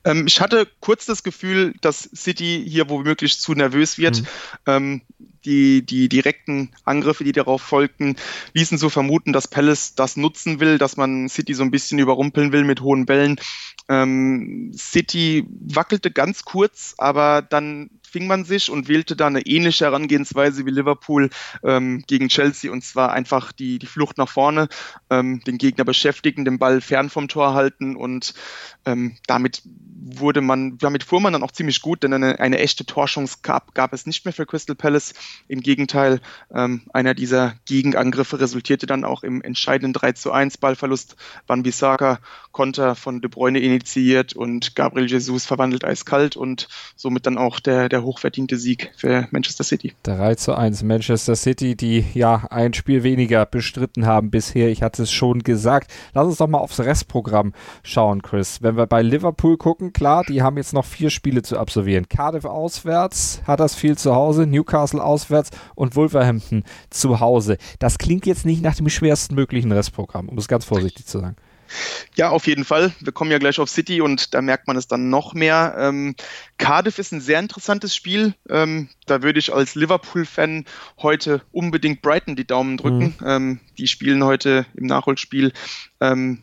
Ähm, 0.04 0.26
ich 0.26 0.42
hatte 0.42 0.68
kurz 0.80 1.06
das 1.06 1.22
Gefühl, 1.22 1.72
dass 1.80 2.10
City 2.14 2.62
hier 2.68 2.90
womöglich 2.90 3.40
zu 3.40 3.54
nervös 3.54 3.96
wird. 3.96 4.20
Mhm. 4.20 4.26
Ähm, 4.66 5.02
die, 5.46 5.86
die 5.86 6.08
direkten 6.10 6.72
Angriffe, 6.84 7.24
die 7.24 7.32
darauf 7.32 7.62
folgten, 7.62 8.16
ließen 8.52 8.76
so 8.76 8.90
vermuten, 8.90 9.32
dass 9.32 9.48
Palace 9.48 9.94
das 9.94 10.16
nutzen 10.16 10.60
will, 10.60 10.76
dass 10.76 10.96
man 10.96 11.28
City 11.28 11.54
so 11.54 11.62
ein 11.62 11.70
bisschen 11.70 11.98
überrumpeln 11.98 12.52
will 12.52 12.64
mit 12.64 12.82
hohen 12.82 13.06
Bällen. 13.06 13.40
Ähm, 13.88 14.72
City 14.74 15.46
wackelte 15.48 16.10
ganz 16.10 16.44
kurz, 16.44 16.94
aber 16.98 17.42
dann 17.42 17.90
fing 18.06 18.26
man 18.26 18.44
sich 18.44 18.70
und 18.70 18.88
wählte 18.88 19.16
da 19.16 19.26
eine 19.26 19.46
ähnliche 19.46 19.84
Herangehensweise 19.84 20.66
wie 20.66 20.70
Liverpool 20.70 21.30
ähm, 21.62 22.04
gegen 22.06 22.28
Chelsea 22.28 22.70
und 22.70 22.84
zwar 22.84 23.12
einfach 23.12 23.52
die, 23.52 23.78
die 23.78 23.86
Flucht 23.86 24.18
nach 24.18 24.28
vorne, 24.28 24.68
ähm, 25.10 25.40
den 25.46 25.58
Gegner 25.58 25.84
beschäftigen, 25.84 26.44
den 26.44 26.58
Ball 26.58 26.80
fern 26.80 27.10
vom 27.10 27.28
Tor 27.28 27.54
halten 27.54 27.96
und 27.96 28.34
ähm, 28.84 29.16
damit 29.26 29.62
wurde 30.08 30.40
man, 30.40 30.78
damit 30.78 31.02
fuhr 31.02 31.20
man 31.20 31.32
dann 31.32 31.42
auch 31.42 31.50
ziemlich 31.50 31.82
gut, 31.82 32.02
denn 32.02 32.12
eine, 32.12 32.38
eine 32.38 32.58
echte 32.58 32.86
Torschance 32.86 33.38
gab, 33.42 33.74
gab 33.74 33.92
es 33.92 34.06
nicht 34.06 34.24
mehr 34.24 34.32
für 34.32 34.46
Crystal 34.46 34.76
Palace. 34.76 35.14
Im 35.48 35.60
Gegenteil, 35.60 36.20
ähm, 36.54 36.82
einer 36.92 37.14
dieser 37.14 37.54
Gegenangriffe 37.64 38.38
resultierte 38.38 38.86
dann 38.86 39.04
auch 39.04 39.24
im 39.24 39.42
entscheidenden 39.42 39.92
3 39.92 40.12
zu 40.12 40.30
1 40.30 40.58
Ballverlust. 40.58 41.16
Van 41.46 41.64
Bissaka 41.64 42.20
Konter 42.52 42.94
von 42.94 43.20
De 43.20 43.28
Bruyne 43.28 43.58
initiiert 43.58 44.34
und 44.34 44.76
Gabriel 44.76 45.10
Jesus 45.10 45.44
verwandelt 45.44 45.84
eiskalt 45.84 46.36
und 46.36 46.68
somit 46.94 47.26
dann 47.26 47.36
auch 47.36 47.60
der, 47.60 47.88
der 47.88 48.02
hochverdiente 48.06 48.56
Sieg 48.56 48.92
für 48.96 49.28
Manchester 49.30 49.64
City. 49.64 49.94
3 50.04 50.36
zu 50.36 50.54
1 50.54 50.82
Manchester 50.82 51.36
City, 51.36 51.76
die 51.76 52.04
ja 52.14 52.46
ein 52.50 52.72
Spiel 52.72 53.02
weniger 53.02 53.44
bestritten 53.44 54.06
haben 54.06 54.30
bisher. 54.30 54.68
Ich 54.68 54.82
hatte 54.82 55.02
es 55.02 55.12
schon 55.12 55.40
gesagt. 55.40 55.92
Lass 56.14 56.26
uns 56.26 56.38
doch 56.38 56.46
mal 56.46 56.58
aufs 56.58 56.80
Restprogramm 56.80 57.52
schauen, 57.82 58.22
Chris. 58.22 58.62
Wenn 58.62 58.76
wir 58.76 58.86
bei 58.86 59.02
Liverpool 59.02 59.56
gucken, 59.56 59.92
klar, 59.92 60.24
die 60.24 60.42
haben 60.42 60.56
jetzt 60.56 60.72
noch 60.72 60.84
vier 60.84 61.10
Spiele 61.10 61.42
zu 61.42 61.58
absolvieren. 61.58 62.08
Cardiff 62.08 62.44
auswärts, 62.44 63.42
hat 63.46 63.60
das 63.60 63.74
viel 63.74 63.98
zu 63.98 64.14
Hause, 64.14 64.46
Newcastle 64.46 65.02
auswärts 65.02 65.50
und 65.74 65.96
Wolverhampton 65.96 66.64
zu 66.90 67.20
Hause. 67.20 67.58
Das 67.78 67.98
klingt 67.98 68.26
jetzt 68.26 68.46
nicht 68.46 68.62
nach 68.62 68.76
dem 68.76 68.88
schwersten 68.88 69.34
möglichen 69.34 69.72
Restprogramm, 69.72 70.28
um 70.28 70.38
es 70.38 70.48
ganz 70.48 70.64
vorsichtig 70.64 71.06
zu 71.06 71.18
sagen. 71.18 71.36
Ja, 72.14 72.30
auf 72.30 72.46
jeden 72.46 72.64
Fall. 72.64 72.92
Wir 73.00 73.12
kommen 73.12 73.30
ja 73.30 73.38
gleich 73.38 73.58
auf 73.58 73.68
City 73.68 74.00
und 74.00 74.34
da 74.34 74.42
merkt 74.42 74.66
man 74.66 74.76
es 74.76 74.88
dann 74.88 75.10
noch 75.10 75.34
mehr. 75.34 75.74
Ähm, 75.78 76.14
Cardiff 76.58 76.98
ist 76.98 77.12
ein 77.12 77.20
sehr 77.20 77.38
interessantes 77.38 77.94
Spiel. 77.94 78.34
Ähm, 78.48 78.88
da 79.06 79.22
würde 79.22 79.38
ich 79.38 79.52
als 79.52 79.74
Liverpool-Fan 79.74 80.64
heute 80.98 81.42
unbedingt 81.52 82.02
Brighton 82.02 82.36
die 82.36 82.46
Daumen 82.46 82.76
drücken. 82.76 83.14
Mhm. 83.20 83.26
Ähm, 83.26 83.60
die 83.78 83.86
spielen 83.86 84.24
heute 84.24 84.66
im 84.74 84.86
Nachholspiel 84.86 85.52
ähm, 86.00 86.42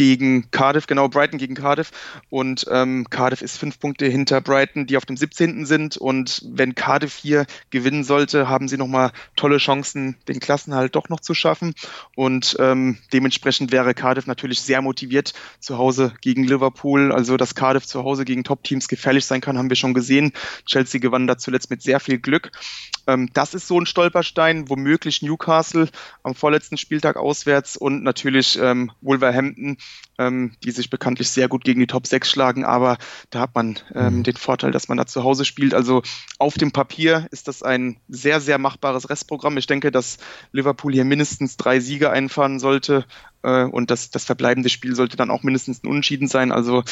gegen 0.00 0.50
Cardiff, 0.50 0.86
genau, 0.86 1.10
Brighton 1.10 1.38
gegen 1.38 1.54
Cardiff. 1.54 1.90
Und 2.30 2.64
ähm, 2.70 3.10
Cardiff 3.10 3.42
ist 3.42 3.58
fünf 3.58 3.78
Punkte 3.78 4.06
hinter 4.06 4.40
Brighton, 4.40 4.86
die 4.86 4.96
auf 4.96 5.04
dem 5.04 5.18
17. 5.18 5.66
sind. 5.66 5.98
Und 5.98 6.42
wenn 6.48 6.74
Cardiff 6.74 7.16
hier 7.16 7.44
gewinnen 7.68 8.02
sollte, 8.02 8.48
haben 8.48 8.66
sie 8.66 8.78
nochmal 8.78 9.12
tolle 9.36 9.58
Chancen, 9.58 10.16
den 10.26 10.40
Klassenhalt 10.40 10.96
doch 10.96 11.10
noch 11.10 11.20
zu 11.20 11.34
schaffen. 11.34 11.74
Und 12.16 12.56
ähm, 12.58 12.96
dementsprechend 13.12 13.72
wäre 13.72 13.92
Cardiff 13.92 14.26
natürlich 14.26 14.62
sehr 14.62 14.80
motiviert 14.80 15.34
zu 15.58 15.76
Hause 15.76 16.14
gegen 16.22 16.44
Liverpool. 16.44 17.12
Also, 17.12 17.36
dass 17.36 17.54
Cardiff 17.54 17.84
zu 17.84 18.02
Hause 18.02 18.24
gegen 18.24 18.42
Top-Teams 18.42 18.88
gefährlich 18.88 19.26
sein 19.26 19.42
kann, 19.42 19.58
haben 19.58 19.68
wir 19.68 19.76
schon 19.76 19.92
gesehen. 19.92 20.32
Chelsea 20.64 20.98
gewann 20.98 21.26
da 21.26 21.36
zuletzt 21.36 21.68
mit 21.68 21.82
sehr 21.82 22.00
viel 22.00 22.18
Glück. 22.18 22.52
Ähm, 23.06 23.28
das 23.34 23.52
ist 23.52 23.66
so 23.66 23.78
ein 23.78 23.84
Stolperstein, 23.84 24.70
womöglich 24.70 25.20
Newcastle 25.20 25.88
am 26.22 26.34
vorletzten 26.34 26.76
Spieltag 26.76 27.16
auswärts 27.16 27.76
und 27.76 28.02
natürlich 28.02 28.58
ähm, 28.58 28.92
Wolverhampton 29.00 29.76
ähm, 30.20 30.52
die 30.62 30.70
sich 30.70 30.90
bekanntlich 30.90 31.30
sehr 31.30 31.48
gut 31.48 31.64
gegen 31.64 31.80
die 31.80 31.86
Top 31.86 32.06
6 32.06 32.28
schlagen, 32.28 32.64
aber 32.64 32.98
da 33.30 33.40
hat 33.40 33.54
man 33.54 33.78
ähm, 33.94 34.18
mhm. 34.18 34.22
den 34.22 34.36
Vorteil, 34.36 34.70
dass 34.70 34.88
man 34.88 34.98
da 34.98 35.06
zu 35.06 35.24
Hause 35.24 35.44
spielt. 35.44 35.72
Also 35.72 36.02
auf 36.38 36.54
dem 36.54 36.72
Papier 36.72 37.26
ist 37.30 37.48
das 37.48 37.62
ein 37.62 37.96
sehr, 38.08 38.40
sehr 38.40 38.58
machbares 38.58 39.08
Restprogramm. 39.08 39.56
Ich 39.56 39.66
denke, 39.66 39.90
dass 39.90 40.18
Liverpool 40.52 40.92
hier 40.92 41.04
mindestens 41.04 41.56
drei 41.56 41.80
Siege 41.80 42.10
einfahren 42.10 42.58
sollte 42.58 43.06
äh, 43.42 43.64
und 43.64 43.90
das, 43.90 44.10
das 44.10 44.24
verbleibende 44.24 44.68
Spiel 44.68 44.94
sollte 44.94 45.16
dann 45.16 45.30
auch 45.30 45.42
mindestens 45.42 45.82
ein 45.82 45.88
Unentschieden 45.88 46.28
sein. 46.28 46.52
Also 46.52 46.84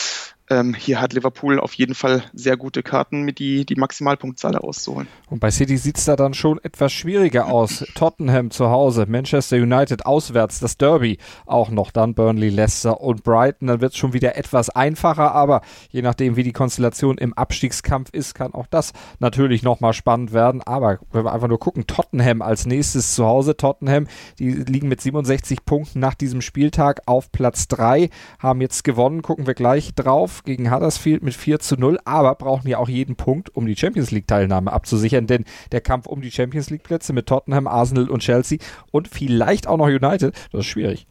ähm, 0.50 0.74
hier 0.74 1.00
hat 1.00 1.12
Liverpool 1.12 1.60
auf 1.60 1.74
jeden 1.74 1.94
Fall 1.94 2.22
sehr 2.32 2.56
gute 2.56 2.82
Karten, 2.82 3.22
mit 3.22 3.38
die, 3.38 3.66
die 3.66 3.74
Maximalpunktzahl 3.74 4.56
auszuholen. 4.56 5.08
Und 5.28 5.40
bei 5.40 5.50
City 5.50 5.76
sieht 5.76 5.98
es 5.98 6.06
da 6.06 6.16
dann 6.16 6.34
schon 6.34 6.58
etwas 6.62 6.92
schwieriger 6.92 7.46
aus. 7.48 7.84
Tottenham 7.94 8.50
zu 8.50 8.70
Hause, 8.70 9.06
Manchester 9.08 9.56
United 9.56 10.06
auswärts, 10.06 10.60
das 10.60 10.78
Derby 10.78 11.18
auch 11.46 11.70
noch, 11.70 11.90
dann 11.90 12.14
Burnley, 12.14 12.48
Leicester 12.48 13.00
und 13.00 13.24
Brighton. 13.24 13.68
Dann 13.68 13.80
wird 13.80 13.92
es 13.92 13.98
schon 13.98 14.12
wieder 14.12 14.36
etwas 14.36 14.70
einfacher, 14.70 15.34
aber 15.34 15.60
je 15.90 16.02
nachdem, 16.02 16.36
wie 16.36 16.42
die 16.42 16.52
Konstellation 16.52 17.18
im 17.18 17.34
Abstiegskampf 17.34 18.10
ist, 18.12 18.34
kann 18.34 18.54
auch 18.54 18.66
das 18.66 18.92
natürlich 19.18 19.62
nochmal 19.62 19.92
spannend 19.92 20.32
werden. 20.32 20.62
Aber 20.62 20.98
wenn 21.12 21.24
wir 21.24 21.32
einfach 21.32 21.48
nur 21.48 21.60
gucken, 21.60 21.86
Tottenham 21.86 22.40
als 22.40 22.64
nächstes 22.64 23.14
zu 23.14 23.26
Hause, 23.26 23.56
Tottenham, 23.56 24.06
die 24.38 24.50
liegen 24.50 24.88
mit 24.88 25.00
67 25.00 25.64
Punkten 25.64 26.00
nach 26.00 26.14
diesem 26.14 26.40
Spieltag 26.40 27.02
auf 27.06 27.30
Platz 27.32 27.68
3, 27.68 28.08
haben 28.38 28.60
jetzt 28.60 28.84
gewonnen, 28.84 29.22
gucken 29.22 29.46
wir 29.46 29.54
gleich 29.54 29.94
drauf 29.94 30.37
gegen 30.44 30.70
Huddersfield 30.72 31.22
mit 31.22 31.34
4 31.34 31.58
zu 31.60 31.76
0, 31.76 31.98
aber 32.04 32.34
brauchen 32.34 32.68
ja 32.68 32.78
auch 32.78 32.88
jeden 32.88 33.16
Punkt, 33.16 33.54
um 33.54 33.66
die 33.66 33.76
Champions 33.76 34.10
League 34.10 34.26
Teilnahme 34.26 34.72
abzusichern, 34.72 35.26
denn 35.26 35.44
der 35.72 35.80
Kampf 35.80 36.06
um 36.06 36.20
die 36.20 36.30
Champions 36.30 36.70
League 36.70 36.82
Plätze 36.82 37.12
mit 37.12 37.26
Tottenham, 37.26 37.66
Arsenal 37.66 38.08
und 38.08 38.22
Chelsea 38.22 38.58
und 38.90 39.08
vielleicht 39.08 39.66
auch 39.66 39.76
noch 39.76 39.86
United, 39.86 40.34
das 40.52 40.60
ist 40.60 40.66
schwierig. 40.66 41.06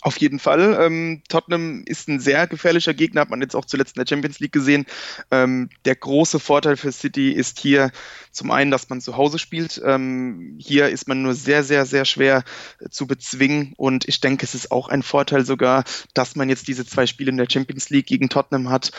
Auf 0.00 0.16
jeden 0.18 0.38
Fall. 0.38 0.78
Ähm, 0.80 1.22
Tottenham 1.28 1.82
ist 1.84 2.08
ein 2.08 2.20
sehr 2.20 2.46
gefährlicher 2.46 2.94
Gegner, 2.94 3.22
hat 3.22 3.30
man 3.30 3.40
jetzt 3.40 3.56
auch 3.56 3.64
zuletzt 3.64 3.96
in 3.96 4.00
der 4.00 4.08
Champions 4.08 4.38
League 4.38 4.52
gesehen. 4.52 4.86
Ähm, 5.32 5.70
der 5.86 5.96
große 5.96 6.38
Vorteil 6.38 6.76
für 6.76 6.92
City 6.92 7.32
ist 7.32 7.58
hier 7.58 7.90
zum 8.30 8.52
einen, 8.52 8.70
dass 8.70 8.88
man 8.88 9.00
zu 9.00 9.16
Hause 9.16 9.40
spielt. 9.40 9.82
Ähm, 9.84 10.56
hier 10.60 10.88
ist 10.88 11.08
man 11.08 11.22
nur 11.22 11.34
sehr, 11.34 11.64
sehr, 11.64 11.84
sehr 11.84 12.04
schwer 12.04 12.44
äh, 12.78 12.88
zu 12.90 13.08
bezwingen 13.08 13.74
und 13.76 14.06
ich 14.06 14.20
denke, 14.20 14.44
es 14.44 14.54
ist 14.54 14.70
auch 14.70 14.88
ein 14.88 15.02
Vorteil 15.02 15.44
sogar, 15.44 15.82
dass 16.14 16.36
man 16.36 16.48
jetzt 16.48 16.68
diese 16.68 16.86
zwei 16.86 17.06
Spiele 17.06 17.30
in 17.30 17.36
der 17.36 17.50
Champions 17.50 17.90
League 17.90 18.06
gegen 18.06 18.28
Tottenham 18.28 18.70
hat. 18.70 18.92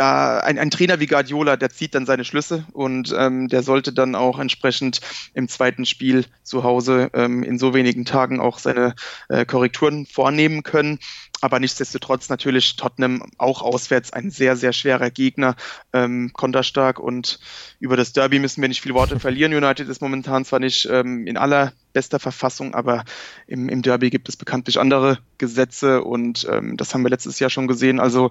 Da 0.00 0.38
ein, 0.38 0.58
ein 0.58 0.70
Trainer 0.70 0.98
wie 0.98 1.06
Guardiola, 1.06 1.58
der 1.58 1.68
zieht 1.68 1.94
dann 1.94 2.06
seine 2.06 2.24
Schlüsse 2.24 2.64
und 2.72 3.14
ähm, 3.14 3.48
der 3.48 3.62
sollte 3.62 3.92
dann 3.92 4.14
auch 4.14 4.38
entsprechend 4.38 5.02
im 5.34 5.46
zweiten 5.46 5.84
Spiel 5.84 6.24
zu 6.42 6.64
Hause 6.64 7.10
ähm, 7.12 7.42
in 7.42 7.58
so 7.58 7.74
wenigen 7.74 8.06
Tagen 8.06 8.40
auch 8.40 8.58
seine 8.58 8.94
äh, 9.28 9.44
Korrekturen 9.44 10.06
vornehmen 10.06 10.62
können. 10.62 11.00
Aber 11.42 11.60
nichtsdestotrotz 11.60 12.30
natürlich 12.30 12.76
Tottenham 12.76 13.24
auch 13.36 13.60
auswärts 13.60 14.10
ein 14.10 14.30
sehr, 14.30 14.56
sehr 14.56 14.72
schwerer 14.72 15.10
Gegner, 15.10 15.54
ähm, 15.92 16.30
konterstark 16.32 16.98
und 16.98 17.38
über 17.78 17.98
das 17.98 18.14
Derby 18.14 18.38
müssen 18.38 18.62
wir 18.62 18.70
nicht 18.70 18.80
viele 18.80 18.94
Worte 18.94 19.20
verlieren. 19.20 19.52
United 19.52 19.86
ist 19.86 20.00
momentan 20.00 20.46
zwar 20.46 20.60
nicht 20.60 20.88
ähm, 20.90 21.26
in 21.26 21.36
aller 21.36 21.74
bester 21.92 22.20
Verfassung, 22.20 22.72
aber 22.72 23.04
im, 23.46 23.68
im 23.68 23.82
Derby 23.82 24.08
gibt 24.08 24.30
es 24.30 24.38
bekanntlich 24.38 24.80
andere 24.80 25.18
Gesetze 25.36 26.02
und 26.02 26.48
ähm, 26.50 26.78
das 26.78 26.94
haben 26.94 27.02
wir 27.02 27.10
letztes 27.10 27.38
Jahr 27.38 27.50
schon 27.50 27.68
gesehen. 27.68 28.00
Also 28.00 28.30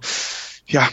ja, 0.66 0.90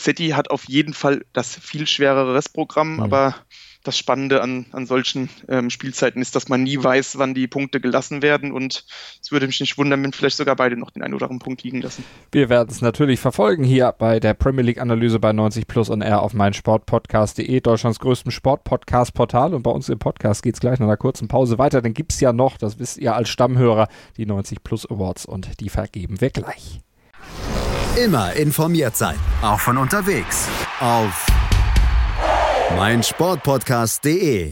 City 0.00 0.30
hat 0.30 0.50
auf 0.50 0.64
jeden 0.68 0.94
Fall 0.94 1.24
das 1.32 1.54
viel 1.54 1.86
schwerere 1.86 2.34
Restprogramm, 2.34 2.94
mhm. 2.94 3.02
aber 3.02 3.34
das 3.82 3.96
Spannende 3.96 4.42
an, 4.42 4.66
an 4.72 4.84
solchen 4.84 5.30
ähm, 5.48 5.70
Spielzeiten 5.70 6.20
ist, 6.20 6.36
dass 6.36 6.48
man 6.48 6.62
nie 6.62 6.82
weiß, 6.82 7.16
wann 7.18 7.32
die 7.32 7.46
Punkte 7.46 7.80
gelassen 7.80 8.20
werden. 8.20 8.52
Und 8.52 8.84
es 9.22 9.32
würde 9.32 9.46
mich 9.46 9.58
nicht 9.60 9.78
wundern, 9.78 10.02
wenn 10.02 10.12
vielleicht 10.12 10.36
sogar 10.36 10.54
beide 10.54 10.76
noch 10.76 10.90
den 10.90 11.02
einen 11.02 11.14
oder 11.14 11.24
anderen 11.24 11.38
Punkt 11.38 11.62
liegen 11.62 11.80
lassen. 11.80 12.04
Wir 12.30 12.50
werden 12.50 12.68
es 12.70 12.82
natürlich 12.82 13.20
verfolgen 13.20 13.64
hier 13.64 13.94
bei 13.98 14.20
der 14.20 14.34
Premier 14.34 14.64
League 14.64 14.80
Analyse 14.80 15.18
bei 15.18 15.32
90 15.32 15.66
Plus 15.66 15.88
und 15.88 16.02
R 16.02 16.20
auf 16.20 16.34
meinsportpodcast.de, 16.34 17.60
Deutschlands 17.60 17.98
größtem 18.00 18.30
Sportpodcast-Portal. 18.30 19.54
Und 19.54 19.62
bei 19.62 19.70
uns 19.70 19.88
im 19.88 19.98
Podcast 19.98 20.42
geht 20.42 20.54
es 20.54 20.60
gleich 20.60 20.78
nach 20.78 20.86
einer 20.86 20.98
kurzen 20.98 21.28
Pause 21.28 21.58
weiter. 21.58 21.80
Dann 21.80 21.94
gibt 21.94 22.12
es 22.12 22.20
ja 22.20 22.34
noch, 22.34 22.58
das 22.58 22.78
wisst 22.78 22.98
ihr 22.98 23.14
als 23.14 23.30
Stammhörer, 23.30 23.88
die 24.18 24.26
90 24.26 24.62
Plus 24.62 24.88
Awards 24.90 25.24
und 25.24 25.58
die 25.60 25.70
vergeben 25.70 26.20
wir 26.20 26.30
gleich. 26.30 26.80
Immer 28.02 28.32
informiert 28.32 28.96
sein, 28.96 29.16
auch 29.42 29.60
von 29.60 29.76
unterwegs. 29.76 30.48
Auf 30.80 31.26
meinsportpodcast.de. 32.74 34.48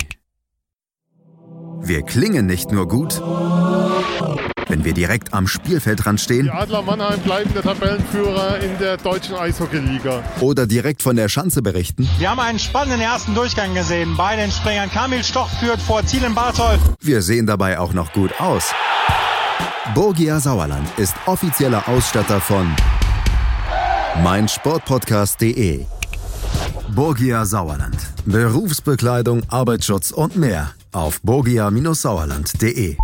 Wir 1.80 2.02
klingen 2.02 2.44
nicht 2.44 2.72
nur 2.72 2.86
gut, 2.86 3.22
wenn 4.66 4.84
wir 4.84 4.92
direkt 4.92 5.32
am 5.32 5.46
Spielfeldrand 5.46 6.20
stehen. 6.20 6.44
Die 6.44 6.50
Adler 6.50 6.82
Mannheim 6.82 7.20
bleiben 7.20 7.50
der 7.54 7.62
Tabellenführer 7.62 8.58
in 8.60 8.76
der 8.78 8.98
deutschen 8.98 9.34
Eishockeyliga. 9.34 10.22
Oder 10.40 10.66
direkt 10.66 11.00
von 11.00 11.16
der 11.16 11.30
Schanze 11.30 11.62
berichten. 11.62 12.06
Wir 12.18 12.28
haben 12.28 12.40
einen 12.40 12.58
spannenden 12.58 13.00
ersten 13.00 13.34
Durchgang 13.34 13.72
gesehen. 13.72 14.14
Bei 14.18 14.36
den 14.36 14.50
Springern 14.50 14.90
Kamil 14.90 15.24
Stoch 15.24 15.48
führt 15.58 15.80
vor 15.80 16.04
Zielen 16.04 16.34
Bartol. 16.34 16.78
Wir 17.00 17.22
sehen 17.22 17.46
dabei 17.46 17.78
auch 17.78 17.94
noch 17.94 18.12
gut 18.12 18.38
aus. 18.42 18.74
Borgia 19.94 20.38
Sauerland 20.38 20.86
ist 20.98 21.14
offizieller 21.24 21.88
Ausstatter 21.88 22.42
von 22.42 22.76
meinsportpodcast.de. 24.22 25.84
Borgia 26.94 27.44
Sauerland. 27.44 27.96
Berufsbekleidung, 28.24 29.42
Arbeitsschutz 29.48 30.10
und 30.10 30.36
mehr 30.36 30.70
auf 30.92 31.20
borgia-sauerland.de. 31.22 32.96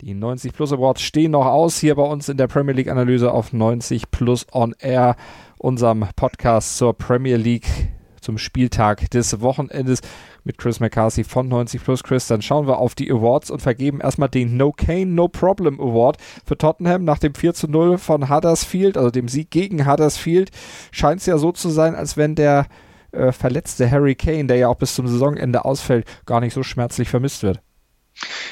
Die 0.00 0.14
90 0.14 0.52
Plus 0.52 0.72
Awards 0.72 1.00
stehen 1.00 1.30
noch 1.30 1.46
aus 1.46 1.78
hier 1.78 1.94
bei 1.94 2.02
uns 2.02 2.28
in 2.28 2.36
der 2.36 2.48
Premier 2.48 2.74
League 2.74 2.90
Analyse 2.90 3.32
auf 3.32 3.52
90 3.52 4.10
Plus 4.10 4.46
On 4.52 4.74
Air, 4.78 5.16
unserem 5.58 6.06
Podcast 6.16 6.76
zur 6.76 6.92
Premier 6.92 7.36
League 7.36 7.93
zum 8.24 8.38
Spieltag 8.38 9.10
des 9.10 9.40
Wochenendes 9.40 10.00
mit 10.42 10.58
Chris 10.58 10.80
McCarthy 10.80 11.22
von 11.22 11.46
90 11.46 11.84
Plus 11.84 12.02
Chris. 12.02 12.26
Dann 12.26 12.42
schauen 12.42 12.66
wir 12.66 12.78
auf 12.78 12.94
die 12.94 13.10
Awards 13.10 13.50
und 13.50 13.62
vergeben 13.62 14.00
erstmal 14.00 14.28
den 14.28 14.56
No 14.56 14.72
Cane, 14.72 15.06
No 15.06 15.28
Problem 15.28 15.80
Award 15.80 16.16
für 16.44 16.58
Tottenham 16.58 17.04
nach 17.04 17.18
dem 17.18 17.34
4 17.34 17.54
zu 17.54 17.68
0 17.68 17.98
von 17.98 18.28
Huddersfield, 18.28 18.96
also 18.96 19.10
dem 19.10 19.28
Sieg 19.28 19.50
gegen 19.50 19.86
Huddersfield. 19.86 20.50
Scheint 20.90 21.20
es 21.20 21.26
ja 21.26 21.38
so 21.38 21.52
zu 21.52 21.68
sein, 21.68 21.94
als 21.94 22.16
wenn 22.16 22.34
der 22.34 22.66
äh, 23.12 23.32
verletzte 23.32 23.90
Harry 23.90 24.14
Kane, 24.14 24.46
der 24.46 24.56
ja 24.56 24.68
auch 24.68 24.76
bis 24.76 24.94
zum 24.94 25.06
Saisonende 25.06 25.64
ausfällt, 25.64 26.06
gar 26.26 26.40
nicht 26.40 26.54
so 26.54 26.62
schmerzlich 26.62 27.08
vermisst 27.08 27.42
wird. 27.42 27.60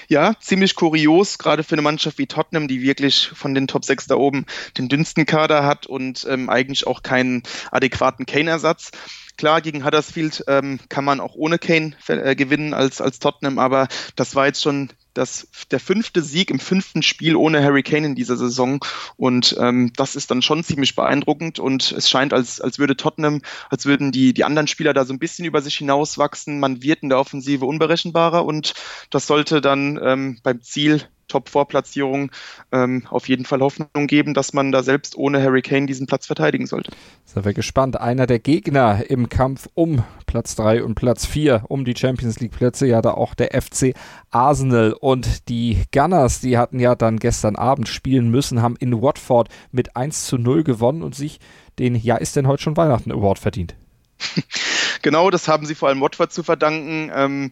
Ja, 0.08 0.35
ziemlich 0.40 0.74
kurios, 0.74 1.38
gerade 1.38 1.62
für 1.62 1.74
eine 1.74 1.82
Mannschaft 1.82 2.18
wie 2.18 2.26
Tottenham, 2.26 2.68
die 2.68 2.82
wirklich 2.82 3.30
von 3.32 3.54
den 3.54 3.68
Top 3.68 3.85
6 3.85 4.08
da 4.08 4.16
oben 4.16 4.44
den 4.76 4.88
dünnsten 4.88 5.24
Kader 5.24 5.64
hat 5.64 5.87
und 5.87 6.26
ähm, 6.28 6.50
eigentlich 6.50 6.87
auch 6.87 7.02
keinen 7.02 7.42
adäquaten 7.70 8.26
Kane-Ersatz. 8.26 8.90
Klar, 9.37 9.61
gegen 9.61 9.85
Huddersfield 9.85 10.45
ähm, 10.47 10.79
kann 10.88 11.05
man 11.05 11.21
auch 11.21 11.35
ohne 11.35 11.59
Kane 11.59 11.95
äh, 12.09 12.35
gewinnen 12.37 12.75
als, 12.75 13.01
als 13.01 13.18
Tottenham, 13.18 13.59
aber 13.59 13.88
das 14.14 14.35
war 14.35 14.47
jetzt 14.47 14.62
schon 14.62 14.90
das, 15.14 15.49
der 15.71 15.81
fünfte 15.81 16.23
Sieg 16.23 16.51
im 16.51 16.59
fünften 16.59 17.03
Spiel 17.03 17.37
ohne 17.37 17.62
Harry 17.62 17.83
Kane 17.83 18.07
in 18.07 18.14
dieser 18.14 18.37
Saison. 18.37 18.85
Und 19.16 19.57
ähm, 19.59 19.92
das 19.97 20.16
ist 20.16 20.31
dann 20.31 20.42
schon 20.42 20.64
ziemlich 20.64 20.95
beeindruckend. 20.95 21.59
Und 21.59 21.92
es 21.92 22.09
scheint, 22.09 22.33
als, 22.33 22.61
als 22.61 22.79
würde 22.79 22.97
Tottenham, 22.97 23.42
als 23.71 23.85
würden 23.87 24.12
die, 24.12 24.33
die 24.33 24.45
anderen 24.45 24.68
Spieler 24.68 24.95
da 24.95 25.05
so 25.05 25.12
ein 25.12 25.18
bisschen 25.18 25.45
über 25.45 25.61
sich 25.61 25.77
hinauswachsen. 25.77 26.61
Man 26.61 26.83
wird 26.83 27.03
in 27.03 27.09
der 27.09 27.18
Offensive 27.18 27.66
unberechenbarer 27.66 28.45
und 28.45 28.75
das 29.11 29.27
sollte 29.27 29.61
dann 29.61 30.01
ähm, 30.03 30.38
beim 30.42 30.62
Ziel 30.62 31.03
Top-4-Platzierung 31.33 32.31
ähm, 32.73 33.05
auf 33.09 33.29
jeden 33.29 33.45
Fall 33.45 33.61
Hoffnung 33.61 34.07
geben, 34.07 34.35
dass 34.35 34.53
man 34.53 34.71
da 34.71 34.83
selbst 34.83 35.16
ohne 35.16 35.42
Harry 35.42 35.62
Kane 35.62 35.87
diesen 35.87 36.07
Platz 36.07 36.27
verteidigen 36.27 36.66
sollte. 36.66 36.92
Sind 37.25 37.45
wir 37.45 37.55
gespannt. 37.55 38.01
Einer 38.01 38.27
der 38.27 38.38
Gegner 38.38 39.05
im 39.09 39.29
Kampf 39.29 39.68
um 39.75 40.05
Platz 40.27 40.55
3 40.57 40.85
und 40.85 40.95
Platz 40.95 41.27
4, 41.27 41.64
um 41.68 41.85
die 41.85 41.97
Champions 41.97 42.40
League 42.40 42.53
Plätze, 42.53 42.87
ja 42.87 43.01
da 43.01 43.12
auch 43.12 43.35
der 43.35 43.61
FC 43.61 43.95
Arsenal 44.31 44.92
und 44.92 45.49
die 45.49 45.83
Gunners, 45.92 46.40
die 46.40 46.59
hatten 46.59 46.79
ja 46.79 46.95
dann 46.95 47.18
gestern 47.18 47.57
Abend 47.57 47.88
spielen 47.88 48.31
müssen, 48.31 48.62
haben 48.62 48.77
in 48.79 49.01
Watford 49.01 49.49
mit 49.71 49.97
1 49.97 50.27
zu 50.27 50.38
0 50.38 50.64
gewonnen 50.64 51.03
und 51.03 51.14
sich 51.14 51.40
den 51.79 51.95
Ja 51.95 52.16
ist 52.16 52.37
denn 52.37 52.47
heute 52.47 52.62
schon 52.62 52.77
Weihnachten 52.77 53.12
Award 53.12 53.38
verdient. 53.38 53.75
Genau, 55.03 55.31
das 55.31 55.49
haben 55.49 55.67
sie 55.67 55.75
vor 55.75 55.88
allem 55.88 56.01
Watford 56.01 56.33
zu 56.33 56.45
verdanken. 56.45 57.11
Ähm, 57.15 57.51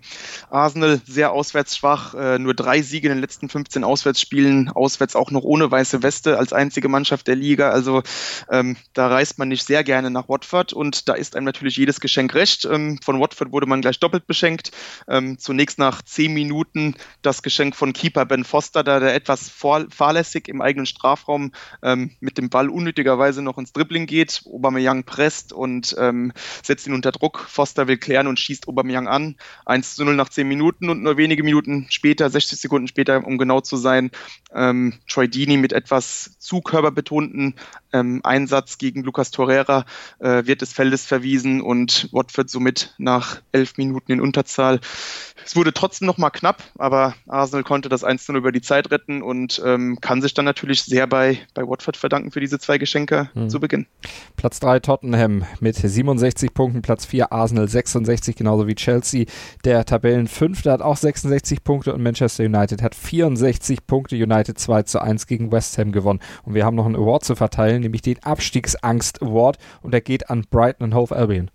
Arsenal 0.50 1.00
sehr 1.04 1.32
auswärts 1.32 1.76
schwach, 1.76 2.14
äh, 2.14 2.38
nur 2.38 2.54
drei 2.54 2.80
Siege 2.80 3.08
in 3.08 3.14
den 3.14 3.20
letzten 3.20 3.48
15 3.48 3.82
Auswärtsspielen, 3.82 4.70
auswärts 4.70 5.16
auch 5.16 5.32
noch 5.32 5.42
ohne 5.42 5.68
weiße 5.68 6.04
Weste 6.04 6.38
als 6.38 6.52
einzige 6.52 6.88
Mannschaft 6.88 7.26
der 7.26 7.34
Liga. 7.34 7.70
Also 7.70 8.02
ähm, 8.50 8.76
da 8.92 9.08
reist 9.08 9.38
man 9.38 9.48
nicht 9.48 9.66
sehr 9.66 9.82
gerne 9.82 10.10
nach 10.10 10.28
Watford 10.28 10.72
und 10.72 11.08
da 11.08 11.14
ist 11.14 11.34
einem 11.34 11.44
natürlich 11.44 11.76
jedes 11.76 12.00
Geschenk 12.00 12.34
recht. 12.34 12.64
Ähm, 12.64 13.00
von 13.02 13.20
Watford 13.20 13.50
wurde 13.50 13.66
man 13.66 13.80
gleich 13.80 13.98
doppelt 13.98 14.28
beschenkt. 14.28 14.70
Ähm, 15.08 15.36
zunächst 15.38 15.78
nach 15.78 16.02
zehn 16.02 16.32
Minuten 16.32 16.94
das 17.22 17.42
Geschenk 17.42 17.74
von 17.74 17.92
Keeper 17.92 18.26
Ben 18.26 18.44
Foster, 18.44 18.84
da 18.84 19.00
der 19.00 19.14
etwas 19.14 19.50
fahrlässig 19.50 20.46
im 20.46 20.60
eigenen 20.62 20.86
Strafraum 20.86 21.50
ähm, 21.82 22.12
mit 22.20 22.38
dem 22.38 22.48
Ball 22.48 22.68
unnötigerweise 22.68 23.42
noch 23.42 23.58
ins 23.58 23.72
Dribbling 23.72 24.06
geht. 24.06 24.42
Aubameyang 24.46 25.02
presst 25.02 25.52
und 25.52 25.96
ähm, 25.98 26.32
setzt 26.62 26.86
ihn 26.86 26.94
unter 26.94 27.10
Druck. 27.10 27.39
Foster 27.48 27.88
will 27.88 27.98
klären 27.98 28.26
und 28.26 28.38
schießt 28.38 28.68
Aubameyang 28.68 29.08
an. 29.08 29.36
1 29.66 29.96
zu 29.96 30.04
0 30.04 30.14
nach 30.14 30.28
10 30.28 30.46
Minuten 30.46 30.90
und 30.90 31.02
nur 31.02 31.16
wenige 31.16 31.42
Minuten 31.42 31.86
später, 31.90 32.28
60 32.30 32.60
Sekunden 32.60 32.88
später, 32.88 33.26
um 33.26 33.38
genau 33.38 33.60
zu 33.60 33.76
sein, 33.76 34.10
ähm, 34.54 34.94
Troy 35.08 35.28
Dini 35.28 35.56
mit 35.56 35.72
etwas 35.72 36.36
zu 36.38 36.60
körperbetonten 36.60 37.54
ähm, 37.92 38.20
Einsatz 38.22 38.78
gegen 38.78 39.02
Lucas 39.02 39.30
Torreira 39.30 39.84
äh, 40.18 40.46
wird 40.46 40.62
des 40.62 40.72
Feldes 40.72 41.06
verwiesen 41.06 41.60
und 41.60 42.08
Watford 42.12 42.50
somit 42.50 42.94
nach 42.98 43.40
elf 43.52 43.76
Minuten 43.76 44.12
in 44.12 44.20
Unterzahl. 44.20 44.80
Es 45.44 45.56
wurde 45.56 45.72
trotzdem 45.72 46.06
noch 46.06 46.18
mal 46.18 46.30
knapp, 46.30 46.62
aber 46.78 47.14
Arsenal 47.26 47.64
konnte 47.64 47.88
das 47.88 48.04
1-0 48.04 48.36
über 48.36 48.52
die 48.52 48.60
Zeit 48.60 48.90
retten 48.90 49.22
und 49.22 49.60
ähm, 49.64 49.98
kann 50.00 50.22
sich 50.22 50.34
dann 50.34 50.44
natürlich 50.44 50.82
sehr 50.82 51.06
bei, 51.06 51.38
bei 51.54 51.66
Watford 51.66 51.96
verdanken 51.96 52.30
für 52.30 52.40
diese 52.40 52.58
zwei 52.58 52.78
Geschenke 52.78 53.30
mhm. 53.34 53.48
zu 53.48 53.60
Beginn. 53.60 53.86
Platz 54.36 54.60
3 54.60 54.80
Tottenham 54.80 55.44
mit 55.60 55.76
67 55.76 56.52
Punkten, 56.54 56.82
Platz 56.82 57.06
4 57.06 57.29
Arsenal 57.30 57.68
66, 57.68 58.36
genauso 58.36 58.66
wie 58.66 58.74
Chelsea. 58.74 59.26
Der 59.64 59.84
Tabellenfünfte 59.84 60.70
hat 60.70 60.82
auch 60.82 60.96
66 60.96 61.64
Punkte 61.64 61.94
und 61.94 62.02
Manchester 62.02 62.44
United 62.44 62.82
hat 62.82 62.94
64 62.94 63.86
Punkte. 63.86 64.16
United 64.16 64.58
2 64.58 64.82
zu 64.82 65.00
1 65.00 65.26
gegen 65.26 65.52
West 65.52 65.78
Ham 65.78 65.92
gewonnen. 65.92 66.20
Und 66.44 66.54
wir 66.54 66.64
haben 66.64 66.76
noch 66.76 66.86
einen 66.86 66.96
Award 66.96 67.24
zu 67.24 67.36
verteilen, 67.36 67.82
nämlich 67.82 68.02
den 68.02 68.22
Abstiegsangst 68.22 69.22
Award 69.22 69.58
und 69.82 69.92
der 69.92 70.00
geht 70.00 70.30
an 70.30 70.44
Brighton 70.50 70.84
und 70.84 70.94
Hove 70.94 71.14
Albion. 71.14 71.50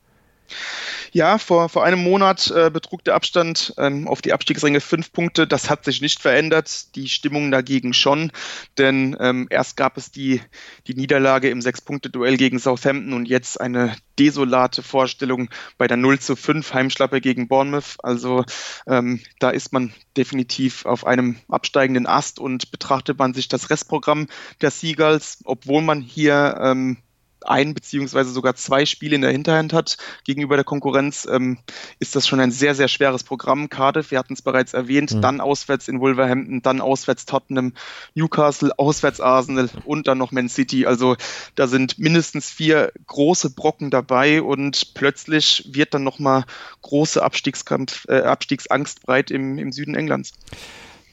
Ja, 1.11 1.37
vor, 1.37 1.69
vor 1.69 1.85
einem 1.85 2.03
Monat 2.03 2.51
äh, 2.51 2.69
betrug 2.69 3.03
der 3.03 3.15
Abstand 3.15 3.73
ähm, 3.77 4.07
auf 4.07 4.21
die 4.21 4.33
Abstiegsränge 4.33 4.81
fünf 4.81 5.11
Punkte. 5.11 5.47
Das 5.47 5.69
hat 5.69 5.85
sich 5.85 6.01
nicht 6.01 6.21
verändert. 6.21 6.95
Die 6.95 7.07
Stimmung 7.07 7.51
dagegen 7.51 7.93
schon. 7.93 8.31
Denn 8.77 9.15
ähm, 9.19 9.47
erst 9.49 9.77
gab 9.77 9.97
es 9.97 10.11
die, 10.11 10.41
die 10.87 10.95
Niederlage 10.95 11.49
im 11.49 11.61
Sechs-Punkte-Duell 11.61 12.37
gegen 12.37 12.59
Southampton 12.59 13.13
und 13.13 13.27
jetzt 13.27 13.59
eine 13.61 13.95
desolate 14.19 14.83
Vorstellung 14.83 15.49
bei 15.77 15.87
der 15.87 15.97
0 15.97 16.19
zu 16.19 16.35
5 16.35 16.73
Heimschlappe 16.73 17.21
gegen 17.21 17.47
Bournemouth. 17.47 17.97
Also 18.03 18.43
ähm, 18.87 19.21
da 19.39 19.49
ist 19.49 19.73
man 19.73 19.93
definitiv 20.17 20.85
auf 20.85 21.05
einem 21.05 21.37
absteigenden 21.49 22.07
Ast 22.07 22.39
und 22.39 22.71
betrachtet 22.71 23.17
man 23.19 23.33
sich 23.33 23.47
das 23.47 23.69
Restprogramm 23.69 24.27
der 24.61 24.71
Seagulls, 24.71 25.39
obwohl 25.45 25.81
man 25.81 26.01
hier 26.01 26.57
ähm, 26.61 26.97
ein 27.49 27.73
beziehungsweise 27.73 28.31
sogar 28.31 28.55
zwei 28.55 28.85
Spiele 28.85 29.15
in 29.15 29.21
der 29.21 29.31
Hinterhand 29.31 29.73
hat 29.73 29.97
gegenüber 30.23 30.55
der 30.55 30.65
Konkurrenz, 30.65 31.27
ähm, 31.29 31.57
ist 31.99 32.15
das 32.15 32.27
schon 32.27 32.39
ein 32.39 32.51
sehr, 32.51 32.75
sehr 32.75 32.87
schweres 32.87 33.23
Programm. 33.23 33.69
Cardiff, 33.69 34.11
wir 34.11 34.19
hatten 34.19 34.33
es 34.33 34.41
bereits 34.41 34.73
erwähnt, 34.73 35.13
mhm. 35.13 35.21
dann 35.21 35.41
auswärts 35.41 35.87
in 35.87 35.99
Wolverhampton, 35.99 36.61
dann 36.61 36.81
auswärts 36.81 37.25
Tottenham, 37.25 37.73
Newcastle, 38.13 38.71
auswärts 38.77 39.19
Arsenal 39.19 39.69
und 39.85 40.07
dann 40.07 40.17
noch 40.17 40.31
Man 40.31 40.49
City. 40.49 40.85
Also 40.85 41.15
da 41.55 41.67
sind 41.67 41.99
mindestens 41.99 42.49
vier 42.49 42.91
große 43.07 43.51
Brocken 43.51 43.89
dabei 43.89 44.41
und 44.41 44.93
plötzlich 44.93 45.69
wird 45.71 45.93
dann 45.93 46.03
nochmal 46.03 46.45
große 46.81 47.21
Abstiegskampf, 47.21 48.05
äh, 48.07 48.21
Abstiegsangst 48.21 49.03
breit 49.03 49.31
im, 49.31 49.57
im 49.57 49.71
Süden 49.71 49.95
Englands. 49.95 50.33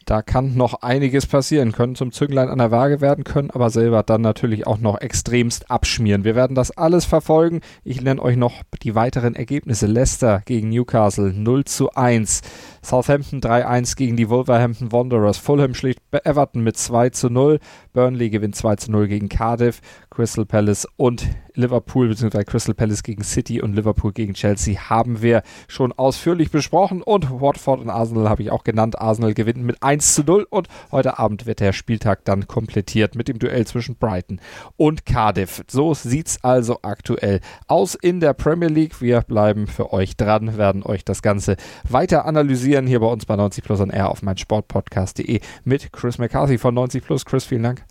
Da 0.06 0.22
kann 0.22 0.56
noch 0.56 0.82
einiges 0.82 1.26
passieren, 1.26 1.72
können 1.72 1.94
zum 1.94 2.12
Zünglein 2.12 2.48
an 2.48 2.58
der 2.58 2.70
Waage 2.70 3.00
werden, 3.00 3.24
können 3.24 3.50
aber 3.50 3.70
selber 3.70 4.02
dann 4.02 4.20
natürlich 4.20 4.66
auch 4.66 4.78
noch 4.78 5.00
extremst 5.00 5.70
abschmieren. 5.70 6.24
Wir 6.24 6.34
werden 6.34 6.54
das 6.54 6.70
alles 6.70 7.04
verfolgen. 7.04 7.60
Ich 7.84 8.00
nenne 8.00 8.20
euch 8.20 8.36
noch 8.36 8.62
die 8.82 8.94
weiteren 8.94 9.34
Ergebnisse. 9.34 9.86
Leicester 9.86 10.42
gegen 10.44 10.70
Newcastle 10.70 11.32
0 11.32 11.64
zu 11.64 11.90
1. 11.92 12.42
Southampton 12.82 13.40
3-1 13.40 13.96
gegen 13.96 14.16
die 14.16 14.28
Wolverhampton 14.28 14.90
Wanderers. 14.90 15.38
Fulham 15.38 15.74
schlägt 15.74 16.00
Everton 16.10 16.62
mit 16.62 16.76
2 16.76 17.10
zu 17.10 17.30
0. 17.30 17.60
Burnley 17.92 18.30
gewinnt 18.30 18.56
2 18.56 18.76
zu 18.76 18.90
0 18.90 19.08
gegen 19.08 19.28
Cardiff. 19.28 19.80
Crystal 20.12 20.44
Palace 20.44 20.87
und 20.96 21.27
Liverpool 21.55 22.09
bzw. 22.09 22.44
Crystal 22.44 22.75
Palace 22.75 23.03
gegen 23.03 23.25
City 23.25 23.62
und 23.62 23.75
Liverpool 23.75 24.12
gegen 24.12 24.35
Chelsea 24.35 24.79
haben 24.90 25.22
wir 25.22 25.42
schon 25.68 25.90
ausführlich 25.90 26.51
besprochen 26.51 27.01
und 27.01 27.31
Watford 27.31 27.81
und 27.81 27.88
Arsenal 27.88 28.29
habe 28.29 28.42
ich 28.42 28.51
auch 28.51 28.62
genannt. 28.62 28.98
Arsenal 28.98 29.33
gewinnt 29.33 29.64
mit 29.64 29.83
1 29.83 30.14
zu 30.14 30.22
0 30.22 30.46
und 30.51 30.68
heute 30.90 31.18
Abend 31.18 31.46
wird 31.46 31.61
der 31.61 31.72
Spieltag 31.72 32.27
dann 32.27 32.46
komplettiert 32.46 33.14
mit 33.14 33.29
dem 33.29 33.38
Duell 33.38 33.66
zwischen 33.66 33.96
Brighton 33.96 34.38
und 34.77 35.07
Cardiff. 35.07 35.64
So 35.66 35.94
sieht's 35.94 36.44
also 36.44 36.81
aktuell 36.83 37.40
aus 37.66 37.94
in 37.94 38.20
der 38.20 38.35
Premier 38.35 38.68
League. 38.68 39.01
Wir 39.01 39.22
bleiben 39.22 39.66
für 39.66 39.94
euch 39.94 40.18
dran, 40.18 40.59
werden 40.59 40.83
euch 40.83 41.07
das 41.07 41.22
Ganze 41.22 41.57
weiter 41.88 42.27
analysieren 42.27 42.87
hier 42.87 43.01
bei 43.01 43.07
uns 43.07 43.25
bei 43.25 43.37
90 43.37 43.64
Plus 43.64 43.81
on 43.81 43.88
Air 43.88 44.11
auf 44.11 44.20
meinsportpodcast.de 44.20 45.40
mit 45.64 45.90
Chris 45.90 46.18
McCarthy 46.18 46.59
von 46.59 46.75
90 46.75 47.03
Plus. 47.03 47.25
Chris, 47.25 47.46
vielen 47.46 47.62
Dank. 47.62 47.85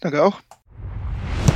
Danke 0.00 0.22
auch. 0.22 0.40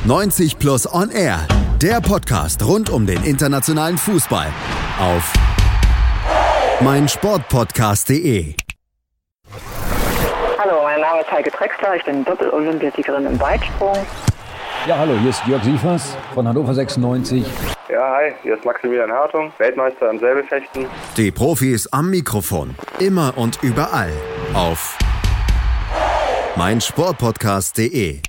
90 0.05 0.57
Plus 0.59 0.91
On 0.91 1.11
Air, 1.11 1.45
der 1.81 1.99
Podcast 1.99 2.65
rund 2.65 2.89
um 2.89 3.05
den 3.05 3.21
internationalen 3.25 3.97
Fußball 3.97 4.47
auf 4.97 5.33
meinsportpodcast.de. 6.79 8.55
Hallo, 10.57 10.83
mein 10.83 11.01
Name 11.01 11.19
ist 11.19 11.29
Heike 11.29 11.51
Drexler, 11.51 11.97
ich 11.97 12.05
bin 12.05 12.23
Doppel-Olympiasiegerin 12.23 13.25
im 13.25 13.39
Weitsprung. 13.41 13.97
Ja, 14.87 14.99
hallo, 14.99 15.17
hier 15.19 15.31
ist 15.31 15.45
Jörg 15.45 15.63
Sievers 15.65 16.15
von 16.33 16.47
Hannover 16.47 16.73
96. 16.73 17.45
Ja, 17.89 18.15
hi, 18.15 18.33
hier 18.41 18.55
ist 18.55 18.63
Maximilian 18.63 19.11
Hartung, 19.11 19.51
Weltmeister 19.57 20.09
im 20.09 20.19
Säbelfechten. 20.19 20.85
Die 21.17 21.31
Profis 21.31 21.87
am 21.87 22.09
Mikrofon, 22.09 22.73
immer 22.99 23.33
und 23.37 23.61
überall 23.61 24.13
auf 24.53 24.97
meinsportpodcast.de. 26.55 28.21